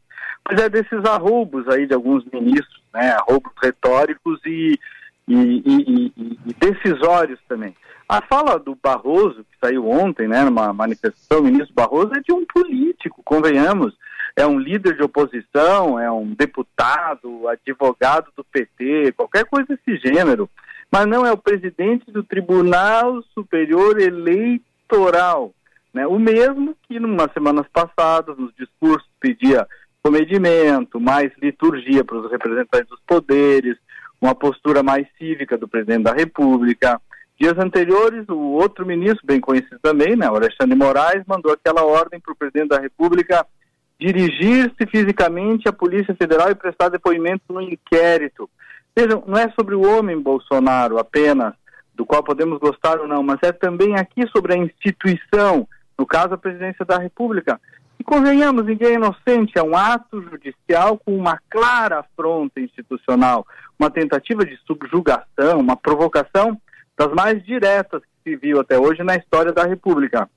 [0.48, 4.78] Mas é desses arrobos aí de alguns ministros, né, arrobos retóricos e,
[5.26, 6.12] e, e,
[6.46, 7.74] e decisórios também.
[8.14, 12.32] A fala do Barroso, que saiu ontem, né, numa manifestação, o ministro Barroso é de
[12.32, 13.92] um político, convenhamos.
[14.36, 20.48] É um líder de oposição, é um deputado, advogado do PT, qualquer coisa desse gênero.
[20.92, 25.52] Mas não é o presidente do Tribunal Superior Eleitoral.
[25.92, 26.06] Né?
[26.06, 29.66] O mesmo que, umas semanas passadas, nos discursos, pedia
[30.04, 33.76] comedimento, mais liturgia para os representantes dos poderes,
[34.20, 37.00] uma postura mais cívica do presidente da República.
[37.38, 42.20] Dias anteriores, o outro ministro, bem conhecido também, né, o Alexandre Moraes, mandou aquela ordem
[42.20, 43.44] para o presidente da República
[43.98, 48.48] dirigir-se fisicamente à Polícia Federal e prestar depoimento no inquérito.
[48.96, 51.54] Vejam, não é sobre o homem Bolsonaro apenas,
[51.94, 55.66] do qual podemos gostar ou não, mas é também aqui sobre a instituição,
[55.98, 57.60] no caso a presidência da República.
[57.98, 63.46] E convenhamos, ninguém é inocente, é um ato judicial com uma clara afronta institucional,
[63.78, 66.60] uma tentativa de subjugação, uma provocação
[66.96, 70.28] das mais diretas que se viu até hoje na história da República.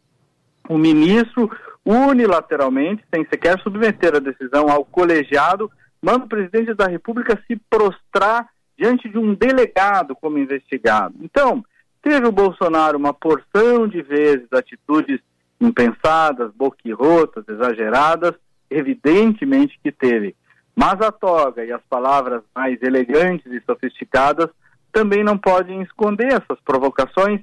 [0.68, 1.50] O ministro,
[1.86, 8.48] unilateralmente, sem sequer submeter a decisão ao colegiado, manda o presidente da República se prostrar
[8.78, 11.16] diante de um delegado como investigado.
[11.22, 11.64] Então,
[12.02, 15.20] teve o Bolsonaro uma porção de vezes atitudes
[15.60, 18.34] impensadas, boquirrotas, exageradas,
[18.70, 20.36] evidentemente que teve.
[20.76, 24.50] Mas a toga e as palavras mais elegantes e sofisticadas
[24.98, 27.42] também não podem esconder essas provocações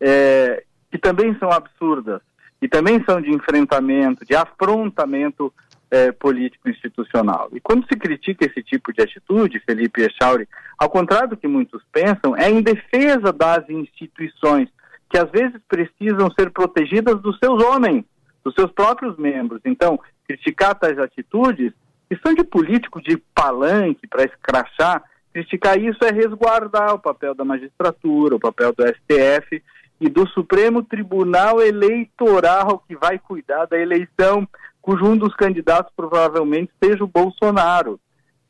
[0.00, 2.20] é, que também são absurdas
[2.60, 5.54] e também são de enfrentamento, de afrontamento
[5.88, 7.48] é, político institucional.
[7.52, 11.80] E quando se critica esse tipo de atitude, Felipe Echauri, ao contrário do que muitos
[11.92, 14.68] pensam, é em defesa das instituições
[15.08, 18.04] que às vezes precisam ser protegidas dos seus homens,
[18.42, 19.60] dos seus próprios membros.
[19.64, 19.96] Então,
[20.26, 21.72] criticar tais atitudes,
[22.10, 25.04] que são de político de palanque para escrachar,
[25.36, 29.62] Criticar isso é resguardar o papel da magistratura, o papel do STF
[30.00, 34.48] e do Supremo Tribunal Eleitoral, que vai cuidar da eleição,
[34.80, 38.00] cujo um dos candidatos provavelmente seja o Bolsonaro.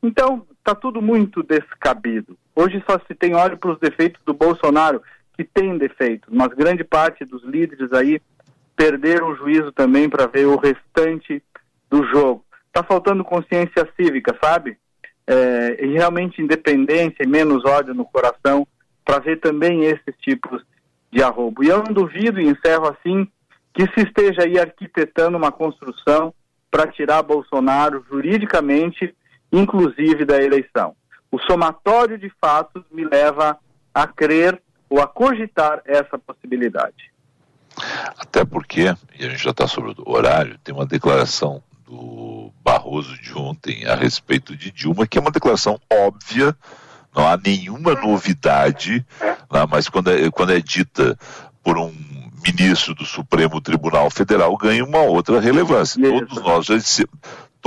[0.01, 2.37] Então, está tudo muito descabido.
[2.55, 5.01] Hoje só se tem olho para os defeitos do Bolsonaro,
[5.35, 8.21] que tem defeitos, mas grande parte dos líderes aí
[8.77, 11.43] perderam o juízo também para ver o restante
[11.89, 12.45] do jogo.
[12.67, 14.77] Está faltando consciência cívica, sabe?
[15.27, 18.65] É, e realmente independência e menos ódio no coração
[19.03, 20.63] para ver também esses tipos
[21.11, 21.63] de arrobo.
[21.63, 23.27] E eu não duvido, e encerro assim,
[23.73, 26.33] que se esteja aí arquitetando uma construção
[26.71, 29.15] para tirar Bolsonaro juridicamente,
[29.51, 30.95] inclusive da eleição.
[31.31, 33.57] O somatório de fatos me leva
[33.93, 37.11] a crer ou a cogitar essa possibilidade.
[38.17, 43.17] Até porque, e a gente já está sobre o horário, tem uma declaração do Barroso
[43.17, 46.55] de ontem a respeito de Dilma, que é uma declaração óbvia,
[47.15, 51.17] não há nenhuma novidade, né, mas quando é, quando é dita
[51.63, 51.93] por um
[52.45, 56.01] ministro do Supremo Tribunal Federal, ganha uma outra relevância.
[56.01, 56.75] Todos nós já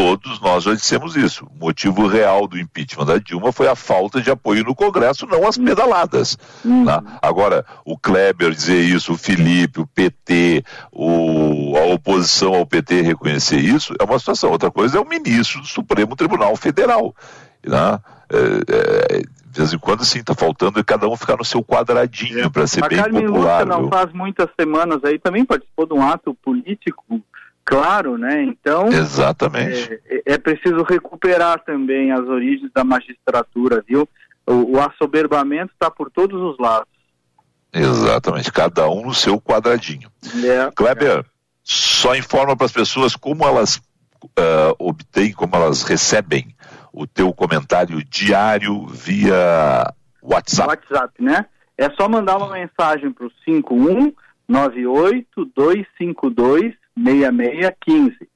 [0.01, 1.45] todos nós já dissemos isso.
[1.45, 5.47] O motivo real do impeachment da Dilma foi a falta de apoio no Congresso, não
[5.47, 6.39] as pedaladas.
[6.65, 6.87] Uhum.
[6.87, 6.99] Né?
[7.21, 13.59] Agora, o Kleber dizer isso, o Felipe, o PT, o, a oposição ao PT reconhecer
[13.59, 14.51] isso, é uma situação.
[14.51, 17.15] Outra coisa é o ministro do Supremo Tribunal Federal.
[17.63, 18.01] Né?
[18.33, 22.47] É, é, de vez em quando, assim, está faltando cada um ficar no seu quadradinho
[22.47, 22.49] é.
[22.49, 23.67] para ser a bem Carmen popular.
[23.67, 27.21] Lúcia, não faz muitas semanas aí, também participou de um ato político
[27.71, 28.43] Claro, né?
[28.43, 28.89] Então.
[28.89, 30.03] Exatamente.
[30.07, 34.09] É, é preciso recuperar também as origens da magistratura, viu?
[34.45, 36.89] O, o assoberbamento está por todos os lados.
[37.73, 40.11] Exatamente, cada um no seu quadradinho.
[40.45, 41.25] É, Kleber,
[41.63, 46.53] só informa para as pessoas como elas uh, obtêm, como elas recebem
[46.93, 50.71] o teu comentário diário via WhatsApp.
[50.71, 51.47] WhatsApp, né?
[51.79, 58.29] É só mandar uma mensagem para o 5198 252 6615.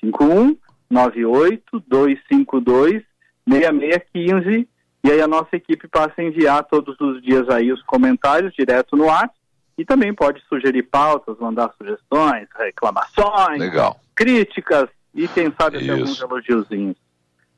[0.00, 3.02] 5198 252
[3.48, 4.68] 6615
[5.02, 8.96] e aí a nossa equipe passa a enviar todos os dias aí os comentários direto
[8.96, 9.30] no ar
[9.78, 13.98] e também pode sugerir pautas, mandar sugestões, reclamações, Legal.
[14.14, 16.96] críticas e quem sabe até alguns elogiozinhos.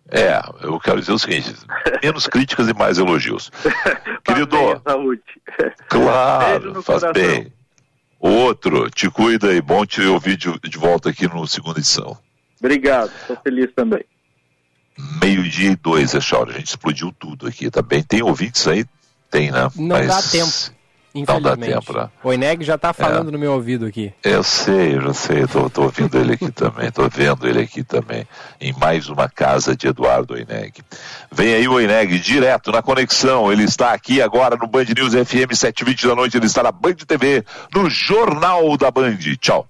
[0.08, 1.54] É, eu quero dizer o seguinte:
[2.02, 3.50] menos críticas e mais elogios.
[4.24, 5.22] Querido, Bem, saúde.
[5.88, 7.12] Claro, faz coração.
[7.12, 7.52] bem.
[8.22, 12.16] Outro, te cuida e bom te ouvir de, de volta aqui no segunda edição.
[12.60, 14.04] Obrigado, estou feliz também.
[15.20, 16.52] Meio-dia e dois, Echauri.
[16.52, 18.00] A gente explodiu tudo aqui, tá bem?
[18.00, 18.84] Tem ouvintes aí?
[19.28, 19.68] Tem, né?
[19.74, 20.78] Não Mas dá tempo,
[21.14, 21.86] Não dá infelizmente.
[21.86, 22.08] tempo, né?
[22.22, 24.12] O Ineg já tá falando no meu ouvido aqui.
[24.22, 27.82] Eu sei, eu já sei, tô, tô ouvindo ele aqui também, tô vendo ele aqui
[27.84, 28.26] também,
[28.60, 30.72] em mais uma casa de Eduardo Oineg.
[31.30, 35.52] Vem aí o Oineg, direto na conexão, ele está aqui agora no Band News FM
[35.52, 37.44] 720 da noite, ele está na Band TV,
[37.74, 39.18] no Jornal da Band.
[39.40, 39.66] Tchau.